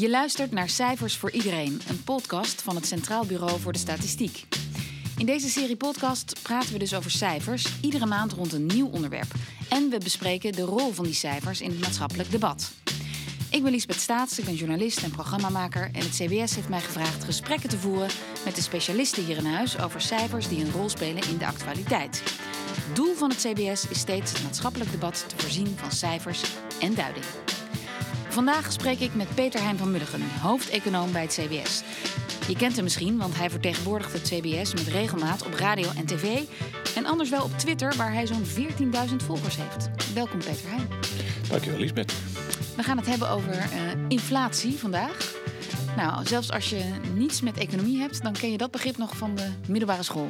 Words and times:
Je 0.00 0.10
luistert 0.10 0.50
naar 0.50 0.68
Cijfers 0.68 1.16
voor 1.16 1.30
Iedereen, 1.30 1.80
een 1.88 2.04
podcast 2.04 2.62
van 2.62 2.74
het 2.74 2.86
Centraal 2.86 3.24
Bureau 3.24 3.60
voor 3.60 3.72
de 3.72 3.78
Statistiek. 3.78 4.46
In 5.16 5.26
deze 5.26 5.48
serie 5.48 5.76
podcast 5.76 6.42
praten 6.42 6.72
we 6.72 6.78
dus 6.78 6.94
over 6.94 7.10
cijfers, 7.10 7.80
iedere 7.80 8.06
maand 8.06 8.32
rond 8.32 8.52
een 8.52 8.66
nieuw 8.66 8.88
onderwerp. 8.88 9.32
En 9.68 9.90
we 9.90 9.98
bespreken 9.98 10.52
de 10.52 10.62
rol 10.62 10.92
van 10.92 11.04
die 11.04 11.14
cijfers 11.14 11.60
in 11.60 11.70
het 11.70 11.80
maatschappelijk 11.80 12.30
debat. 12.30 12.72
Ik 13.50 13.62
ben 13.62 13.72
Liesbeth 13.72 14.00
Staats, 14.00 14.38
ik 14.38 14.44
ben 14.44 14.54
journalist 14.54 15.02
en 15.02 15.10
programmamaker. 15.10 15.90
En 15.92 16.02
het 16.02 16.16
CBS 16.16 16.54
heeft 16.54 16.68
mij 16.68 16.80
gevraagd 16.80 17.24
gesprekken 17.24 17.68
te 17.68 17.78
voeren 17.78 18.08
met 18.44 18.54
de 18.54 18.62
specialisten 18.62 19.24
hier 19.24 19.36
in 19.36 19.46
huis 19.46 19.80
over 19.80 20.00
cijfers 20.00 20.48
die 20.48 20.64
een 20.64 20.72
rol 20.72 20.88
spelen 20.88 21.22
in 21.28 21.38
de 21.38 21.46
actualiteit. 21.46 22.22
Doel 22.94 23.14
van 23.14 23.30
het 23.30 23.38
CBS 23.38 23.88
is 23.88 23.98
steeds 23.98 24.32
het 24.32 24.42
maatschappelijk 24.42 24.90
debat 24.90 25.24
te 25.28 25.34
voorzien 25.36 25.74
van 25.76 25.92
cijfers 25.92 26.42
en 26.80 26.94
duiding. 26.94 27.24
Vandaag 28.30 28.72
spreek 28.72 29.00
ik 29.00 29.14
met 29.14 29.34
Peter 29.34 29.60
Heijn 29.60 29.76
van 29.76 29.90
Mulligen, 29.90 30.22
hoofdeconoom 30.40 31.12
bij 31.12 31.22
het 31.22 31.32
CBS. 31.32 31.82
Je 32.48 32.56
kent 32.56 32.74
hem 32.74 32.84
misschien, 32.84 33.18
want 33.18 33.36
hij 33.36 33.50
vertegenwoordigt 33.50 34.12
het 34.12 34.22
CBS 34.22 34.74
met 34.74 34.86
regelmaat 34.86 35.46
op 35.46 35.52
radio 35.52 35.90
en 35.96 36.06
tv. 36.06 36.40
En 36.96 37.06
anders 37.06 37.30
wel 37.30 37.44
op 37.44 37.50
Twitter, 37.58 37.94
waar 37.96 38.12
hij 38.12 38.26
zo'n 38.26 38.44
14.000 38.44 39.16
volgers 39.16 39.56
heeft. 39.56 40.14
Welkom 40.14 40.38
Peter 40.38 40.68
Heijn. 40.68 40.88
Dankjewel 41.48 41.78
Lisbeth. 41.78 42.12
We 42.76 42.82
gaan 42.82 42.96
het 42.96 43.06
hebben 43.06 43.28
over 43.28 43.54
uh, 43.54 43.64
inflatie 44.08 44.72
vandaag. 44.72 45.34
Nou, 45.96 46.26
zelfs 46.26 46.50
als 46.50 46.70
je 46.70 46.84
niets 47.14 47.40
met 47.40 47.58
economie 47.58 47.98
hebt, 47.98 48.22
dan 48.22 48.32
ken 48.32 48.50
je 48.50 48.58
dat 48.58 48.70
begrip 48.70 48.96
nog 48.96 49.16
van 49.16 49.34
de 49.34 49.50
middelbare 49.68 50.02
school. 50.02 50.28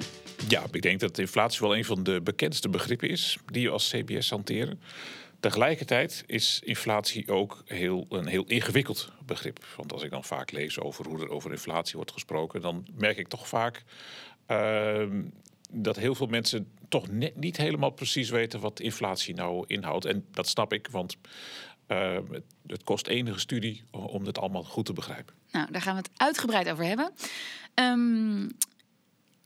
Ja, 0.48 0.62
ik 0.70 0.82
denk 0.82 1.01
dat 1.01 1.18
inflatie 1.18 1.60
wel 1.60 1.76
een 1.76 1.84
van 1.84 2.02
de 2.02 2.20
bekendste 2.20 2.68
begrippen 2.68 3.09
is 3.09 3.38
die 3.46 3.66
we 3.66 3.73
als 3.73 3.88
CBS 3.88 4.30
hanteren. 4.30 4.80
Tegelijkertijd 5.40 6.24
is 6.26 6.60
inflatie 6.64 7.28
ook 7.28 7.62
heel, 7.64 8.06
een 8.08 8.26
heel 8.26 8.44
ingewikkeld 8.46 9.12
begrip. 9.26 9.66
Want 9.76 9.92
als 9.92 10.02
ik 10.02 10.10
dan 10.10 10.24
vaak 10.24 10.50
lees 10.50 10.80
over 10.80 11.06
hoe 11.06 11.20
er 11.20 11.30
over 11.30 11.50
inflatie 11.50 11.96
wordt 11.96 12.12
gesproken, 12.12 12.60
dan 12.60 12.86
merk 12.94 13.16
ik 13.16 13.28
toch 13.28 13.48
vaak 13.48 13.84
uh, 14.48 15.06
dat 15.70 15.96
heel 15.96 16.15
veel 16.15 16.26
mensen 16.26 16.73
toch 16.88 17.09
net 17.09 17.37
niet 17.37 17.56
helemaal 17.56 17.90
precies 17.90 18.30
weten 18.30 18.60
wat 18.60 18.80
inflatie 18.80 19.34
nou 19.34 19.65
inhoudt. 19.66 20.04
En 20.04 20.26
dat 20.30 20.48
snap 20.48 20.73
ik, 20.73 20.88
want 20.90 21.16
het, 21.87 22.43
het, 22.66 22.84
kost 22.84 23.06
enige 23.06 23.38
studie 23.38 23.82
om 23.90 24.24
dit 24.24 24.38
allemaal 24.38 24.65
goed 24.65 24.87
te 24.87 24.93
begrijpen. 24.93 25.34
Nou, 25.50 25.70
daar 25.70 25.82
gaan 25.82 25.95
we 25.95 26.00
het 26.00 26.10
uitgebreid 26.16 26.70
over 26.70 26.84
hebben. 26.84 27.12
Um, 27.74 28.56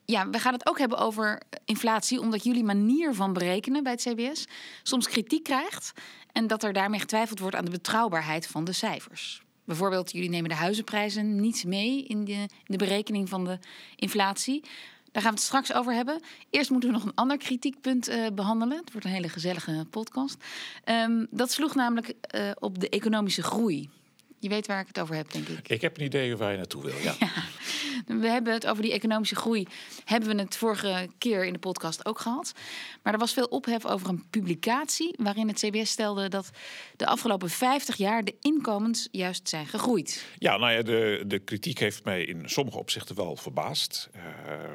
ja, 0.05 0.31
we 0.31 0.39
gaan 0.39 0.53
het 0.53 0.69
ook 0.69 0.79
hebben 0.79 0.99
over 0.99 1.43
inflatie, 1.65 2.21
omdat 2.21 2.45
jullie 2.45 2.65
manier 2.65 3.15
van 3.15 3.33
berekenen 3.33 3.83
bij 3.83 3.93
het 3.93 4.01
CBS 4.03 4.45
soms 4.83 5.09
kritiek 5.09 5.43
krijgt 5.43 5.93
en 6.33 6.47
dat 6.47 6.63
er 6.63 6.73
daarmee 6.73 7.01
getwijfeld 7.01 7.39
wordt 7.39 7.57
aan 7.57 7.65
de 7.65 7.71
betrouwbaarheid 7.71 8.47
van 8.47 8.65
de 8.65 8.73
cijfers. 8.73 9.43
Bijvoorbeeld, 9.65 10.13
jullie 10.13 10.31
nemen 10.31 10.49
de 10.49 10.57
huizenprijzen 10.57 11.41
niet 11.41 11.65
mee 11.65 12.05
in 12.05 12.25
de, 12.25 12.33
in 12.33 12.49
de 12.65 12.77
berekening 12.77 13.29
van 13.29 13.45
de 13.45 13.59
inflatie. 13.97 14.63
Daar 15.13 15.23
gaan 15.23 15.33
we 15.33 15.39
het 15.39 15.47
straks 15.47 15.73
over 15.73 15.93
hebben. 15.93 16.21
Eerst 16.51 16.71
moeten 16.71 16.89
we 16.89 16.95
nog 16.95 17.05
een 17.05 17.15
ander 17.15 17.37
kritiekpunt 17.37 18.09
uh, 18.09 18.27
behandelen. 18.35 18.79
Het 18.79 18.93
wordt 18.93 19.07
een 19.07 19.13
hele 19.13 19.29
gezellige 19.29 19.87
podcast. 19.91 20.45
Um, 20.85 21.27
dat 21.31 21.51
sloeg 21.53 21.75
namelijk 21.75 22.13
uh, 22.35 22.51
op 22.59 22.81
de 22.81 22.89
economische 22.89 23.43
groei. 23.43 23.89
Je 24.45 24.51
weet 24.51 24.67
waar 24.67 24.81
ik 24.81 24.87
het 24.87 25.01
over 25.01 25.15
heb, 25.15 25.31
denk 25.31 25.49
ik. 25.49 25.69
Ik 25.69 25.81
heb 25.81 25.97
een 25.97 26.05
idee 26.05 26.37
waar 26.37 26.51
je 26.51 26.57
naartoe 26.57 26.83
wil, 26.83 26.99
ja. 27.03 27.15
ja. 27.21 27.33
We 28.07 28.29
hebben 28.29 28.53
het 28.53 28.67
over 28.67 28.83
die 28.83 28.93
economische 28.93 29.37
groei. 29.37 29.67
Hebben 30.05 30.37
we 30.37 30.43
het 30.43 30.57
vorige 30.57 31.09
keer 31.19 31.45
in 31.45 31.53
de 31.53 31.59
podcast 31.59 32.07
ook 32.07 32.21
gehad. 32.21 32.53
Maar 33.03 33.13
er 33.13 33.19
was 33.19 33.33
veel 33.33 33.47
ophef 33.47 33.87
over 33.87 34.09
een 34.09 34.25
publicatie 34.31 35.15
waarin 35.19 35.49
het 35.49 35.59
CBS 35.59 35.91
stelde 35.91 36.29
dat 36.29 36.51
de 36.97 37.07
afgelopen 37.07 37.51
50 37.51 37.97
jaar 37.97 38.25
de 38.25 38.35
inkomens 38.41 39.09
juist 39.11 39.49
zijn 39.49 39.67
gegroeid. 39.67 40.27
Ja, 40.39 40.57
nou 40.57 40.73
ja, 40.73 40.83
de, 40.83 41.25
de 41.27 41.39
kritiek 41.39 41.79
heeft 41.79 42.05
mij 42.05 42.25
in 42.25 42.49
sommige 42.49 42.79
opzichten 42.79 43.17
wel 43.17 43.37
verbaasd. 43.37 44.09
Uh, 44.17 44.23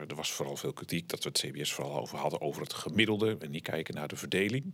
er 0.08 0.16
was 0.16 0.32
vooral 0.32 0.56
veel 0.56 0.74
kritiek 0.74 1.10
dat 1.10 1.24
we 1.24 1.30
het 1.30 1.40
CBS 1.40 1.74
vooral 1.74 2.00
over 2.00 2.18
hadden 2.18 2.42
over 2.42 2.62
het 2.62 2.74
gemiddelde 2.74 3.38
en 3.40 3.52
niet 3.52 3.64
kijken 3.64 3.96
naar 3.96 4.08
de 4.08 4.16
verdeling. 4.16 4.74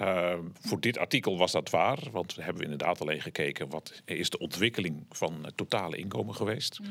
Uh, 0.00 0.34
voor 0.60 0.80
dit 0.80 0.98
artikel 0.98 1.38
was 1.38 1.52
dat 1.52 1.70
waar, 1.70 1.98
want 2.10 2.34
we 2.34 2.42
hebben 2.42 2.62
inderdaad 2.62 3.00
alleen 3.00 3.22
gekeken 3.22 3.68
wat 3.68 4.02
is 4.04 4.30
de 4.30 4.38
ontwikkeling 4.38 5.04
van 5.10 5.44
het 5.44 5.56
totale 5.56 5.96
inkomen 5.96 6.34
geweest. 6.34 6.78
Mm. 6.80 6.86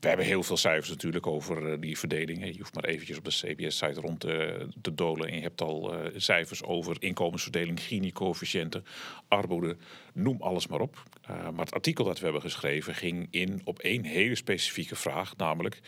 We 0.00 0.08
hebben 0.08 0.26
heel 0.26 0.42
veel 0.42 0.56
cijfers 0.56 0.88
natuurlijk 0.88 1.26
over 1.26 1.72
uh, 1.72 1.80
die 1.80 1.98
verdelingen. 1.98 2.52
Je 2.52 2.58
hoeft 2.58 2.74
maar 2.74 2.84
eventjes 2.84 3.18
op 3.18 3.24
de 3.24 3.30
CBS-site 3.30 4.00
rond 4.00 4.20
te, 4.20 4.66
te, 4.80 4.94
dolen. 4.94 5.28
En 5.28 5.36
je 5.36 5.42
hebt 5.42 5.60
al 5.60 5.94
uh, 5.94 6.10
cijfers 6.16 6.62
over 6.62 6.96
inkomensverdeling, 6.98 7.80
Gini-coëfficiënten, 7.80 8.84
armoede, 9.28 9.76
noem 10.12 10.42
alles 10.42 10.66
maar 10.66 10.80
op. 10.80 11.02
Uh, 11.30 11.50
maar 11.50 11.64
het 11.64 11.74
artikel 11.74 12.04
dat 12.04 12.18
we 12.18 12.24
hebben 12.24 12.42
geschreven 12.42 12.94
ging 12.94 13.28
in 13.30 13.60
op 13.64 13.78
één 13.78 14.04
hele 14.04 14.34
specifieke 14.34 14.96
vraag, 14.96 15.36
namelijk 15.36 15.80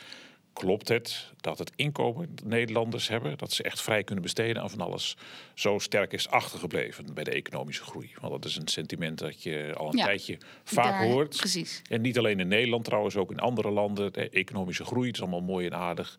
klopt 0.59 0.89
het 0.89 1.33
dat 1.41 1.59
het 1.59 1.73
inkomen 1.77 2.35
dat 2.35 2.45
Nederlanders 2.45 3.09
hebben, 3.09 3.39
dat 3.39 3.53
ze 3.53 3.63
echt 3.63 3.81
vrij 3.81 4.05
kunnen 4.05 4.25
besteden 4.25 4.63
aan 4.63 4.71
van 4.71 4.81
alles, 4.81 5.17
zo 5.55 5.79
sterk 5.79 6.13
is 6.13 6.29
achtergebleven 6.29 7.15
bij 7.15 7.25
de 7.25 7.31
economische 7.31 7.83
groei. 7.83 8.11
Want 8.21 8.33
dat 8.33 8.45
is 8.45 8.57
een 8.57 8.69
sentiment 8.69 9.19
dat 9.19 9.43
je 9.43 9.75
al 9.77 9.89
een 9.89 9.97
ja, 9.97 10.05
tijdje 10.05 10.39
vaak 10.65 10.91
daar, 10.93 11.07
hoort. 11.07 11.37
Precies. 11.37 11.83
En 11.89 12.01
niet 12.01 12.19
alleen 12.19 12.41
in 12.41 12.49
Nederland 12.49 12.85
trouwens, 12.85 13.17
ook 13.17 13.31
in 13.31 13.39
andere 13.39 13.71
landen. 13.71 14.13
De 14.13 14.29
economische 14.29 14.85
groei 14.85 15.11
is 15.11 15.21
allemaal 15.21 15.41
mooi 15.41 15.67
en 15.67 15.75
aardig. 15.75 16.19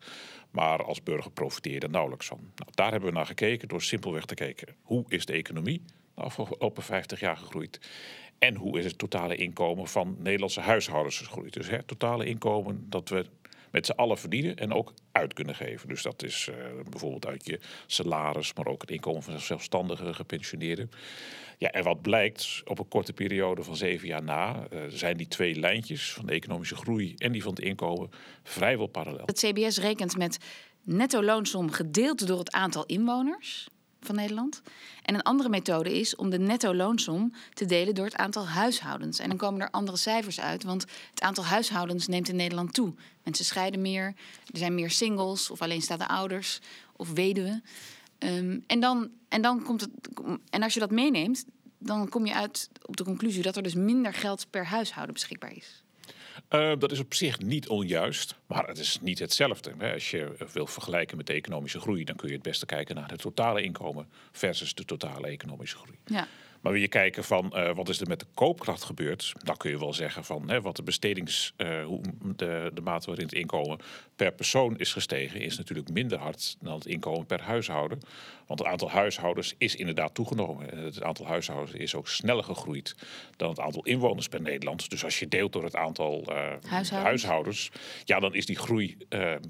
Maar 0.50 0.84
als 0.84 1.02
burger 1.02 1.30
profiteer 1.30 1.72
je 1.72 1.80
er 1.80 1.90
nauwelijks 1.90 2.26
van. 2.26 2.38
Nou, 2.38 2.70
daar 2.74 2.90
hebben 2.90 3.08
we 3.08 3.14
naar 3.14 3.26
gekeken 3.26 3.68
door 3.68 3.82
simpelweg 3.82 4.24
te 4.24 4.34
kijken 4.34 4.74
hoe 4.82 5.04
is 5.08 5.26
de 5.26 5.32
economie 5.32 5.82
de 6.14 6.22
afgelopen 6.22 6.82
50 6.82 7.20
jaar 7.20 7.36
gegroeid. 7.36 7.80
En 8.38 8.54
hoe 8.54 8.78
is 8.78 8.84
het 8.84 8.98
totale 8.98 9.36
inkomen 9.36 9.86
van 9.86 10.16
Nederlandse 10.18 10.60
huishoudens 10.60 11.18
gegroeid? 11.18 11.52
Dus 11.52 11.70
het 11.70 11.86
totale 11.86 12.24
inkomen 12.24 12.86
dat 12.88 13.08
we 13.08 13.26
met 13.70 13.86
z'n 13.86 13.92
allen 13.92 14.18
verdienen 14.18 14.56
en 14.56 14.72
ook 14.72 14.92
uit 15.12 15.32
kunnen 15.32 15.54
geven. 15.54 15.88
Dus 15.88 16.02
dat 16.02 16.22
is 16.22 16.48
uh, 16.50 16.56
bijvoorbeeld 16.90 17.26
uit 17.26 17.46
je 17.46 17.60
salaris, 17.86 18.54
maar 18.54 18.66
ook 18.66 18.80
het 18.80 18.90
inkomen 18.90 19.22
van 19.22 19.40
zelfstandigen, 19.40 20.14
gepensioneerden. 20.14 20.90
Ja, 21.58 21.70
en 21.70 21.84
wat 21.84 22.02
blijkt 22.02 22.62
op 22.64 22.78
een 22.78 22.88
korte 22.88 23.12
periode 23.12 23.62
van 23.62 23.76
zeven 23.76 24.08
jaar 24.08 24.22
na, 24.22 24.66
uh, 24.72 24.80
zijn 24.88 25.16
die 25.16 25.28
twee 25.28 25.54
lijntjes 25.54 26.12
van 26.12 26.26
de 26.26 26.32
economische 26.32 26.76
groei 26.76 27.14
en 27.18 27.32
die 27.32 27.42
van 27.42 27.52
het 27.54 27.60
inkomen 27.60 28.10
vrijwel 28.42 28.86
parallel. 28.86 29.26
Het 29.26 29.38
CBS 29.38 29.78
rekent 29.78 30.16
met 30.16 30.38
netto 30.84 31.22
loonsom 31.22 31.70
gedeeld 31.70 32.26
door 32.26 32.38
het 32.38 32.52
aantal 32.52 32.86
inwoners 32.86 33.68
van 34.00 34.14
Nederland. 34.14 34.62
En 35.02 35.14
een 35.14 35.22
andere 35.22 35.48
methode 35.48 35.98
is 35.98 36.16
om 36.16 36.30
de 36.30 36.38
netto 36.38 36.74
loonsom 36.74 37.32
te 37.54 37.64
delen 37.64 37.94
door 37.94 38.04
het 38.04 38.16
aantal 38.16 38.46
huishoudens. 38.46 39.18
En 39.18 39.28
dan 39.28 39.38
komen 39.38 39.60
er 39.60 39.70
andere 39.70 39.96
cijfers 39.96 40.40
uit, 40.40 40.64
want 40.64 40.84
het 41.10 41.20
aantal 41.20 41.44
huishoudens 41.44 42.06
neemt 42.06 42.28
in 42.28 42.36
Nederland 42.36 42.72
toe. 42.72 42.94
Mensen 43.22 43.44
scheiden 43.44 43.80
meer, 43.80 44.14
er 44.52 44.58
zijn 44.58 44.74
meer 44.74 44.90
singles 44.90 45.50
of 45.50 45.62
alleenstaande 45.62 46.08
ouders 46.08 46.60
of 46.96 47.12
weduwen. 47.12 47.64
Um, 48.18 48.64
en, 48.66 48.80
dan, 48.80 49.10
en, 49.28 49.42
dan 49.42 49.62
komt 49.62 49.80
het, 49.80 49.90
en 50.50 50.62
als 50.62 50.74
je 50.74 50.80
dat 50.80 50.90
meeneemt, 50.90 51.44
dan 51.78 52.08
kom 52.08 52.26
je 52.26 52.34
uit 52.34 52.68
op 52.82 52.96
de 52.96 53.04
conclusie 53.04 53.42
dat 53.42 53.56
er 53.56 53.62
dus 53.62 53.74
minder 53.74 54.14
geld 54.14 54.46
per 54.50 54.66
huishouden 54.66 55.14
beschikbaar 55.14 55.56
is. 55.56 55.82
Uh, 56.50 56.72
dat 56.78 56.92
is 56.92 56.98
op 56.98 57.14
zich 57.14 57.38
niet 57.38 57.68
onjuist, 57.68 58.34
maar 58.46 58.66
het 58.66 58.78
is 58.78 58.98
niet 59.00 59.18
hetzelfde. 59.18 59.92
Als 59.92 60.10
je 60.10 60.46
wil 60.52 60.66
vergelijken 60.66 61.16
met 61.16 61.26
de 61.26 61.32
economische 61.32 61.80
groei, 61.80 62.04
dan 62.04 62.16
kun 62.16 62.28
je 62.28 62.34
het 62.34 62.42
beste 62.42 62.66
kijken 62.66 62.94
naar 62.94 63.10
het 63.10 63.20
totale 63.20 63.62
inkomen 63.62 64.08
versus 64.32 64.74
de 64.74 64.84
totale 64.84 65.26
economische 65.26 65.76
groei. 65.76 65.98
Ja. 66.04 66.28
Maar 66.60 66.72
wil 66.72 66.80
je 66.80 66.88
kijken 66.88 67.24
van 67.24 67.52
uh, 67.54 67.70
wat 67.74 67.88
is 67.88 68.00
er 68.00 68.08
met 68.08 68.20
de 68.20 68.26
koopkracht 68.34 68.82
gebeurd, 68.82 69.32
dan 69.44 69.56
kun 69.56 69.70
je 69.70 69.78
wel 69.78 69.92
zeggen 69.92 70.24
van 70.24 70.50
hè, 70.50 70.60
wat 70.60 70.76
de 70.76 70.82
bestedings, 70.82 71.52
uh, 71.56 71.84
hoe 71.84 72.00
de, 72.36 72.70
de 72.74 72.80
mate 72.80 73.06
waarin 73.06 73.24
het 73.24 73.34
inkomen 73.34 73.78
per 74.16 74.32
persoon 74.32 74.78
is 74.78 74.92
gestegen, 74.92 75.40
is 75.40 75.58
natuurlijk 75.58 75.90
minder 75.90 76.18
hard 76.18 76.56
dan 76.60 76.74
het 76.74 76.86
inkomen 76.86 77.26
per 77.26 77.42
huishouden. 77.42 78.00
Want 78.46 78.58
het 78.58 78.68
aantal 78.68 78.90
huishoudens 78.90 79.54
is 79.58 79.76
inderdaad 79.76 80.14
toegenomen. 80.14 80.78
Het 80.84 81.02
aantal 81.02 81.26
huishoudens 81.26 81.72
is 81.72 81.94
ook 81.94 82.08
sneller 82.08 82.44
gegroeid 82.44 82.94
dan 83.36 83.48
het 83.48 83.60
aantal 83.60 83.84
inwoners 83.84 84.28
per 84.28 84.40
Nederland. 84.40 84.90
Dus 84.90 85.04
als 85.04 85.18
je 85.18 85.28
deelt 85.28 85.52
door 85.52 85.64
het 85.64 85.76
aantal 85.76 86.24
uh, 86.28 86.36
huishoudens. 86.66 86.90
huishoudens. 86.90 87.70
ja, 88.04 88.20
dan 88.20 88.34
is 88.34 88.46
die 88.46 88.56
groei 88.56 88.96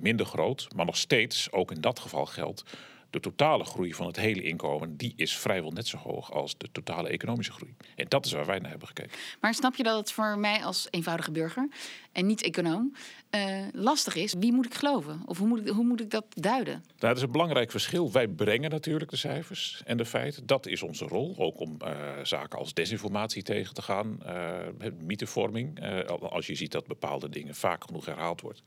minder 0.00 0.26
groot. 0.26 0.68
Maar 0.76 0.86
nog 0.86 0.96
steeds, 0.96 1.52
ook 1.52 1.70
in 1.70 1.80
dat 1.80 1.98
geval 1.98 2.26
geldt 2.26 2.64
de 3.10 3.20
totale 3.20 3.64
groei 3.64 3.94
van 3.94 4.06
het 4.06 4.16
hele 4.16 4.42
inkomen, 4.42 4.96
die 4.96 5.12
is 5.16 5.36
vrijwel 5.36 5.70
net 5.70 5.86
zo 5.86 5.96
hoog 5.96 6.32
als 6.32 6.58
de 6.58 6.68
totale 6.72 7.08
economische 7.08 7.52
groei. 7.52 7.74
En 7.96 8.06
dat 8.08 8.24
is 8.24 8.32
waar 8.32 8.46
wij 8.46 8.58
naar 8.58 8.70
hebben 8.70 8.88
gekeken. 8.88 9.18
Maar 9.40 9.54
snap 9.54 9.74
je 9.74 9.82
dat 9.82 9.96
het 9.96 10.12
voor 10.12 10.38
mij 10.38 10.64
als 10.64 10.88
eenvoudige 10.90 11.30
burger 11.30 11.68
en 12.12 12.26
niet 12.26 12.42
econoom 12.42 12.92
uh, 13.30 13.66
lastig 13.72 14.14
is? 14.14 14.34
Wie 14.38 14.52
moet 14.52 14.66
ik 14.66 14.74
geloven? 14.74 15.22
Of 15.26 15.38
hoe 15.38 15.48
moet 15.48 15.60
ik, 15.60 15.68
hoe 15.68 15.84
moet 15.84 16.00
ik 16.00 16.10
dat 16.10 16.24
duiden? 16.28 16.74
Nou, 16.74 16.84
dat 16.98 17.16
is 17.16 17.22
een 17.22 17.32
belangrijk 17.32 17.70
verschil. 17.70 18.12
Wij 18.12 18.28
brengen 18.28 18.70
natuurlijk 18.70 19.10
de 19.10 19.16
cijfers 19.16 19.82
en 19.84 19.96
de 19.96 20.04
feiten. 20.04 20.46
Dat 20.46 20.66
is 20.66 20.82
onze 20.82 21.04
rol. 21.04 21.34
Ook 21.38 21.60
om 21.60 21.76
uh, 21.84 21.90
zaken 22.22 22.58
als 22.58 22.74
desinformatie 22.74 23.42
tegen 23.42 23.74
te 23.74 23.82
gaan, 23.82 24.20
uh, 24.26 24.58
mythevorming. 25.06 25.80
als 26.20 26.46
je 26.46 26.54
ziet 26.54 26.72
dat 26.72 26.86
bepaalde 26.86 27.28
dingen 27.28 27.54
vaak 27.54 27.84
genoeg 27.84 28.06
herhaald 28.06 28.40
wordt 28.40 28.62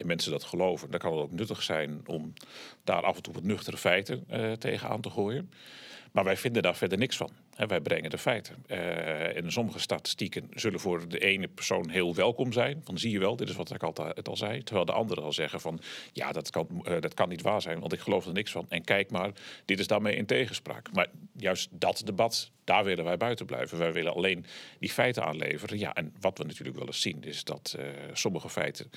en 0.00 0.06
mensen 0.06 0.30
dat 0.30 0.44
geloven, 0.44 0.90
dan 0.90 1.00
kan 1.00 1.12
het 1.12 1.20
ook 1.20 1.32
nuttig 1.32 1.62
zijn 1.62 2.00
om 2.06 2.32
daar 2.84 3.02
af 3.02 3.16
en 3.16 3.22
toe 3.22 3.34
wat 3.34 3.42
nuchtere 3.42 3.76
feiten 3.76 4.24
uh, 4.30 4.52
tegenaan 4.52 5.00
te 5.00 5.10
gooien. 5.10 5.50
Maar 6.12 6.24
wij 6.24 6.36
vinden 6.36 6.62
daar 6.62 6.76
verder 6.76 6.98
niks 6.98 7.16
van. 7.16 7.30
wij 7.56 7.80
brengen 7.80 8.10
de 8.10 8.18
feiten. 8.18 8.64
Uh, 8.66 9.36
en 9.36 9.52
sommige 9.52 9.78
statistieken 9.78 10.48
zullen 10.54 10.80
voor 10.80 11.08
de 11.08 11.18
ene 11.18 11.48
persoon 11.48 11.88
heel 11.88 12.14
welkom 12.14 12.52
zijn. 12.52 12.80
Van 12.84 12.98
zie 12.98 13.10
je 13.10 13.18
wel, 13.18 13.36
dit 13.36 13.48
is 13.48 13.54
wat 13.54 13.74
ik 13.74 13.82
altijd 13.82 14.28
al 14.28 14.36
zei. 14.36 14.62
Terwijl 14.62 14.86
de 14.86 14.92
andere 14.92 15.20
al 15.20 15.32
zeggen 15.32 15.60
van 15.60 15.80
ja, 16.12 16.32
dat 16.32 16.50
kan, 16.50 16.66
uh, 16.70 17.00
dat 17.00 17.14
kan 17.14 17.28
niet 17.28 17.42
waar 17.42 17.62
zijn, 17.62 17.80
want 17.80 17.92
ik 17.92 18.00
geloof 18.00 18.26
er 18.26 18.32
niks 18.32 18.50
van. 18.50 18.66
En 18.68 18.84
kijk 18.84 19.10
maar, 19.10 19.30
dit 19.64 19.78
is 19.78 19.86
daarmee 19.86 20.16
in 20.16 20.26
tegenspraak. 20.26 20.92
Maar 20.92 21.06
juist 21.36 21.68
dat 21.72 22.02
debat, 22.04 22.50
daar 22.70 22.84
willen 22.84 23.04
wij 23.04 23.16
buiten 23.16 23.46
blijven. 23.46 23.78
Wij 23.78 23.92
willen 23.92 24.14
alleen 24.14 24.44
die 24.78 24.90
feiten 24.90 25.24
aanleveren. 25.24 25.78
Ja, 25.78 25.94
en 25.94 26.14
wat 26.20 26.38
we 26.38 26.44
natuurlijk 26.44 26.78
wel 26.78 26.86
eens 26.86 27.00
zien, 27.00 27.22
is 27.22 27.44
dat 27.44 27.76
uh, 27.78 27.84
sommige 28.12 28.48
feiten 28.48 28.90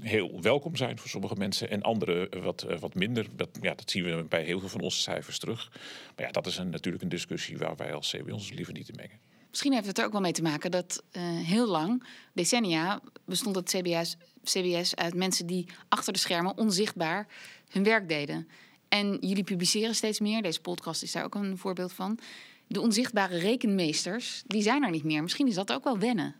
heel 0.00 0.42
welkom 0.42 0.76
zijn 0.76 0.98
voor 0.98 1.08
sommige 1.08 1.34
mensen 1.34 1.70
en 1.70 1.82
andere 1.82 2.28
wat, 2.42 2.66
wat 2.80 2.94
minder. 2.94 3.26
Dat, 3.36 3.48
ja, 3.60 3.74
dat 3.74 3.90
zien 3.90 4.04
we 4.04 4.24
bij 4.28 4.42
heel 4.42 4.60
veel 4.60 4.68
van 4.68 4.80
onze 4.80 5.00
cijfers 5.00 5.38
terug. 5.38 5.70
Maar 6.16 6.26
ja, 6.26 6.30
dat 6.30 6.46
is 6.46 6.58
een, 6.58 6.70
natuurlijk 6.70 7.02
een 7.02 7.08
discussie 7.08 7.58
waar 7.58 7.76
wij 7.76 7.94
als 7.94 8.10
CB 8.16 8.32
ons 8.32 8.52
liever 8.52 8.72
niet 8.72 8.88
in 8.88 8.96
mengen. 8.96 9.18
Misschien 9.50 9.72
heeft 9.72 9.86
het 9.86 9.98
er 9.98 10.04
ook 10.04 10.12
wel 10.12 10.20
mee 10.20 10.32
te 10.32 10.42
maken 10.42 10.70
dat 10.70 11.02
heel 11.44 11.66
lang, 11.66 12.06
decennia, 12.32 13.00
bestond 13.24 13.56
het 13.56 13.68
CBS, 13.68 14.16
CBS 14.44 14.96
uit 14.96 15.14
mensen 15.14 15.46
die 15.46 15.68
achter 15.88 16.12
de 16.12 16.18
schermen 16.18 16.56
onzichtbaar 16.56 17.26
hun 17.68 17.84
werk 17.84 18.08
deden. 18.08 18.48
En 18.92 19.16
jullie 19.20 19.44
publiceren 19.44 19.94
steeds 19.94 20.20
meer, 20.20 20.42
deze 20.42 20.60
podcast 20.60 21.02
is 21.02 21.12
daar 21.12 21.24
ook 21.24 21.34
een 21.34 21.58
voorbeeld 21.58 21.92
van. 21.92 22.18
De 22.66 22.80
onzichtbare 22.80 23.38
rekenmeesters, 23.38 24.42
die 24.46 24.62
zijn 24.62 24.82
er 24.82 24.90
niet 24.90 25.04
meer. 25.04 25.22
Misschien 25.22 25.48
is 25.48 25.54
dat 25.54 25.72
ook 25.72 25.84
wel 25.84 25.98
wennen. 25.98 26.36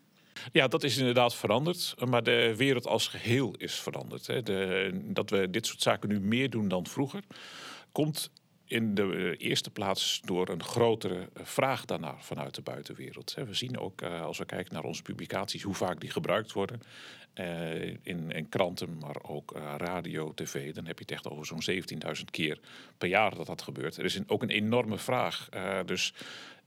Ja, 0.53 0.69
dat 0.69 0.83
is 0.83 0.97
inderdaad 0.97 1.35
veranderd. 1.35 1.95
Maar 2.05 2.23
de 2.23 2.55
wereld 2.57 2.87
als 2.87 3.09
geheel 3.09 3.55
is 3.57 3.75
veranderd. 3.75 4.27
Hè. 4.27 4.43
De, 4.43 4.91
dat 5.05 5.31
we 5.31 5.51
dit 5.51 5.67
soort 5.67 5.83
zaken 5.83 6.09
nu 6.09 6.21
meer 6.21 6.51
doen 6.51 6.69
dan 6.69 6.87
vroeger, 6.87 7.23
komt 7.93 8.31
in 8.73 8.95
de 8.95 9.37
eh, 9.39 9.49
eerste 9.49 9.71
plaats 9.71 10.21
door 10.25 10.49
een 10.49 10.63
grotere 10.63 11.29
eh, 11.35 11.45
vraag 11.45 11.85
daarnaar 11.85 12.17
vanuit 12.19 12.55
de 12.55 12.63
buitenwereld. 12.63 13.35
We 13.35 13.55
zien 13.55 13.79
ook, 13.79 14.01
eh, 14.01 14.23
als 14.23 14.39
we 14.39 14.45
kijken 14.45 14.75
naar 14.75 14.85
onze 14.85 15.03
publicaties, 15.03 15.63
hoe 15.63 15.75
vaak 15.75 16.01
die 16.01 16.11
gebruikt 16.11 16.53
worden. 16.53 16.81
In, 18.03 18.31
in 18.31 18.49
kranten, 18.49 18.99
maar 18.99 19.17
ook 19.23 19.53
radio, 19.77 20.35
tv. 20.35 20.75
Dan 20.75 20.87
heb 20.87 20.99
je 20.99 21.05
het 21.05 21.13
echt 21.13 21.31
over 21.31 21.47
zo'n 21.47 21.83
17.000 22.17 22.25
keer 22.31 22.59
per 22.99 23.09
jaar 23.09 23.35
dat 23.35 23.47
dat 23.47 23.63
gebeurt. 23.63 23.97
Er 23.97 24.05
is 24.05 24.21
ook 24.27 24.43
een 24.43 24.51
enorme 24.51 24.99
vraag. 24.99 25.49
Dus 25.85 26.15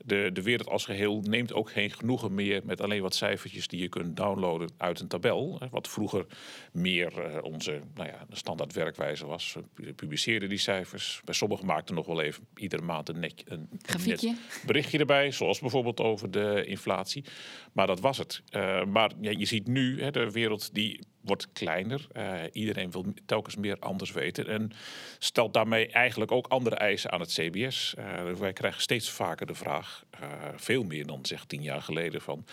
de, 0.03 0.29
de 0.33 0.41
wereld 0.41 0.69
als 0.69 0.85
geheel 0.85 1.21
neemt 1.21 1.53
ook 1.53 1.71
geen 1.71 1.91
genoegen 1.91 2.33
meer 2.33 2.61
met 2.65 2.81
alleen 2.81 3.01
wat 3.01 3.15
cijfertjes 3.15 3.67
die 3.67 3.81
je 3.81 3.89
kunt 3.89 4.17
downloaden 4.17 4.69
uit 4.77 4.99
een 4.99 5.07
tabel. 5.07 5.61
Wat 5.71 5.87
vroeger 5.87 6.25
meer 6.71 7.41
onze 7.41 7.81
nou 7.95 8.09
ja, 8.09 8.25
standaard 8.29 8.73
werkwijze 8.73 9.25
was. 9.25 9.55
We 9.73 9.93
publiceerden 9.93 10.49
die 10.49 10.57
cijfers. 10.57 11.21
Bij 11.23 11.33
sommigen 11.33 11.65
maakten 11.65 11.95
nog 11.95 12.05
wel 12.05 12.21
even 12.21 12.47
iedere 12.55 12.81
maand 12.81 13.09
een, 13.09 13.19
net, 13.19 13.43
een, 13.47 13.69
een 13.85 14.37
berichtje 14.65 14.97
erbij. 14.97 15.31
Zoals 15.31 15.59
bijvoorbeeld 15.59 15.99
over 15.99 16.31
de 16.31 16.65
inflatie. 16.65 17.23
Maar 17.71 17.87
dat 17.87 17.99
was 17.99 18.17
het. 18.17 18.41
Maar 18.87 19.11
ja, 19.21 19.31
je 19.37 19.45
ziet 19.45 19.67
nu 19.67 20.01
hè, 20.01 20.11
de 20.11 20.31
wereld 20.31 20.54
die 20.63 20.99
wordt 21.25 21.51
kleiner. 21.53 22.07
Uh, 22.13 22.41
iedereen 22.51 22.91
wil 22.91 23.05
telkens 23.25 23.55
meer 23.55 23.79
anders 23.79 24.11
weten. 24.11 24.47
En 24.47 24.71
stelt 25.19 25.53
daarmee 25.53 25.87
eigenlijk 25.87 26.31
ook 26.31 26.47
andere 26.47 26.75
eisen 26.75 27.11
aan 27.11 27.19
het 27.19 27.31
CBS. 27.31 27.95
Uh, 27.99 28.33
wij 28.33 28.53
krijgen 28.53 28.81
steeds 28.81 29.09
vaker 29.09 29.45
de 29.45 29.55
vraag, 29.55 30.05
uh, 30.21 30.29
veel 30.55 30.83
meer 30.83 31.05
dan 31.05 31.25
zeg 31.25 31.45
tien 31.45 31.61
jaar 31.61 31.81
geleden, 31.81 32.21
van 32.21 32.45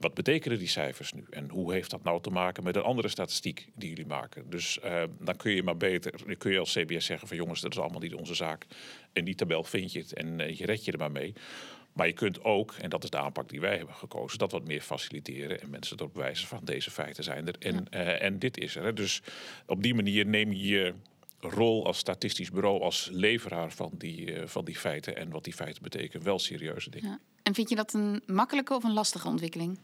wat 0.00 0.14
betekenen 0.14 0.58
die 0.58 0.68
cijfers 0.68 1.12
nu? 1.12 1.24
En 1.30 1.48
hoe 1.50 1.72
heeft 1.72 1.90
dat 1.90 2.02
nou 2.02 2.22
te 2.22 2.30
maken 2.30 2.64
met 2.64 2.76
een 2.76 2.82
andere 2.82 3.08
statistiek 3.08 3.68
die 3.74 3.88
jullie 3.88 4.06
maken? 4.06 4.50
Dus 4.50 4.78
dan 5.20 5.36
kun 5.36 5.52
je 5.52 5.62
maar 5.62 5.76
beter, 5.76 6.26
dan 6.26 6.36
kun 6.36 6.52
je 6.52 6.58
als 6.58 6.72
CBS 6.72 7.06
zeggen 7.06 7.28
van 7.28 7.36
jongens, 7.36 7.60
dat 7.60 7.72
is 7.72 7.78
allemaal 7.78 8.00
niet 8.00 8.14
onze 8.14 8.34
zaak. 8.34 8.66
In 9.12 9.24
die 9.24 9.34
tabel 9.34 9.64
vind 9.64 9.92
je 9.92 9.98
het 9.98 10.12
en 10.12 10.56
je 10.56 10.66
red 10.66 10.84
je 10.84 10.92
er 10.92 10.98
maar 10.98 11.10
mee. 11.10 11.34
Maar 11.98 12.06
je 12.06 12.12
kunt 12.12 12.44
ook, 12.44 12.72
en 12.72 12.90
dat 12.90 13.04
is 13.04 13.10
de 13.10 13.18
aanpak 13.18 13.48
die 13.48 13.60
wij 13.60 13.76
hebben 13.76 13.94
gekozen, 13.94 14.38
dat 14.38 14.52
wat 14.52 14.66
meer 14.66 14.80
faciliteren 14.80 15.60
en 15.60 15.70
mensen 15.70 15.98
erop 15.98 16.14
wijzen 16.14 16.48
van 16.48 16.64
deze 16.64 16.90
feiten 16.90 17.24
zijn 17.24 17.46
er 17.46 17.54
en, 17.58 17.86
ja. 17.90 18.00
uh, 18.00 18.22
en 18.22 18.38
dit 18.38 18.58
is 18.58 18.76
er. 18.76 18.84
Hè. 18.84 18.92
Dus 18.92 19.22
op 19.66 19.82
die 19.82 19.94
manier 19.94 20.26
neem 20.26 20.52
je 20.52 20.66
je 20.66 20.94
rol 21.40 21.86
als 21.86 21.98
statistisch 21.98 22.50
bureau, 22.50 22.82
als 22.82 23.08
leveraar 23.12 23.72
van 23.72 23.90
die, 23.98 24.32
uh, 24.32 24.46
van 24.46 24.64
die 24.64 24.76
feiten 24.76 25.16
en 25.16 25.30
wat 25.30 25.44
die 25.44 25.52
feiten 25.52 25.82
betekenen, 25.82 26.24
wel 26.24 26.38
serieuze 26.38 26.90
dingen. 26.90 27.08
Ja. 27.08 27.18
En 27.42 27.54
vind 27.54 27.68
je 27.68 27.76
dat 27.76 27.92
een 27.92 28.22
makkelijke 28.26 28.74
of 28.74 28.84
een 28.84 28.92
lastige 28.92 29.28
ontwikkeling? 29.28 29.78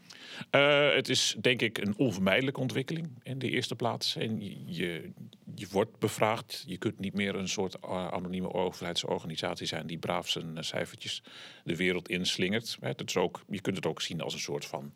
Uh, 0.51 0.93
het 0.93 1.09
is 1.09 1.35
denk 1.41 1.61
ik 1.61 1.77
een 1.77 1.97
onvermijdelijke 1.97 2.59
ontwikkeling 2.59 3.09
in 3.23 3.39
de 3.39 3.49
eerste 3.49 3.75
plaats. 3.75 4.15
En 4.15 4.41
je, 4.73 5.11
je 5.55 5.67
wordt 5.71 5.99
bevraagd. 5.99 6.63
Je 6.67 6.77
kunt 6.77 6.99
niet 6.99 7.13
meer 7.13 7.35
een 7.35 7.49
soort 7.49 7.81
anonieme 7.81 8.53
overheidsorganisatie 8.53 9.67
zijn 9.67 9.87
die 9.87 9.97
braaf 9.97 10.29
zijn 10.29 10.63
cijfertjes 10.63 11.23
de 11.63 11.75
wereld 11.75 12.09
inslingert. 12.09 12.77
Het 12.79 13.03
is 13.05 13.17
ook, 13.17 13.41
je 13.49 13.61
kunt 13.61 13.75
het 13.75 13.85
ook 13.85 14.01
zien 14.01 14.21
als 14.21 14.33
een 14.33 14.39
soort 14.39 14.65
van 14.65 14.93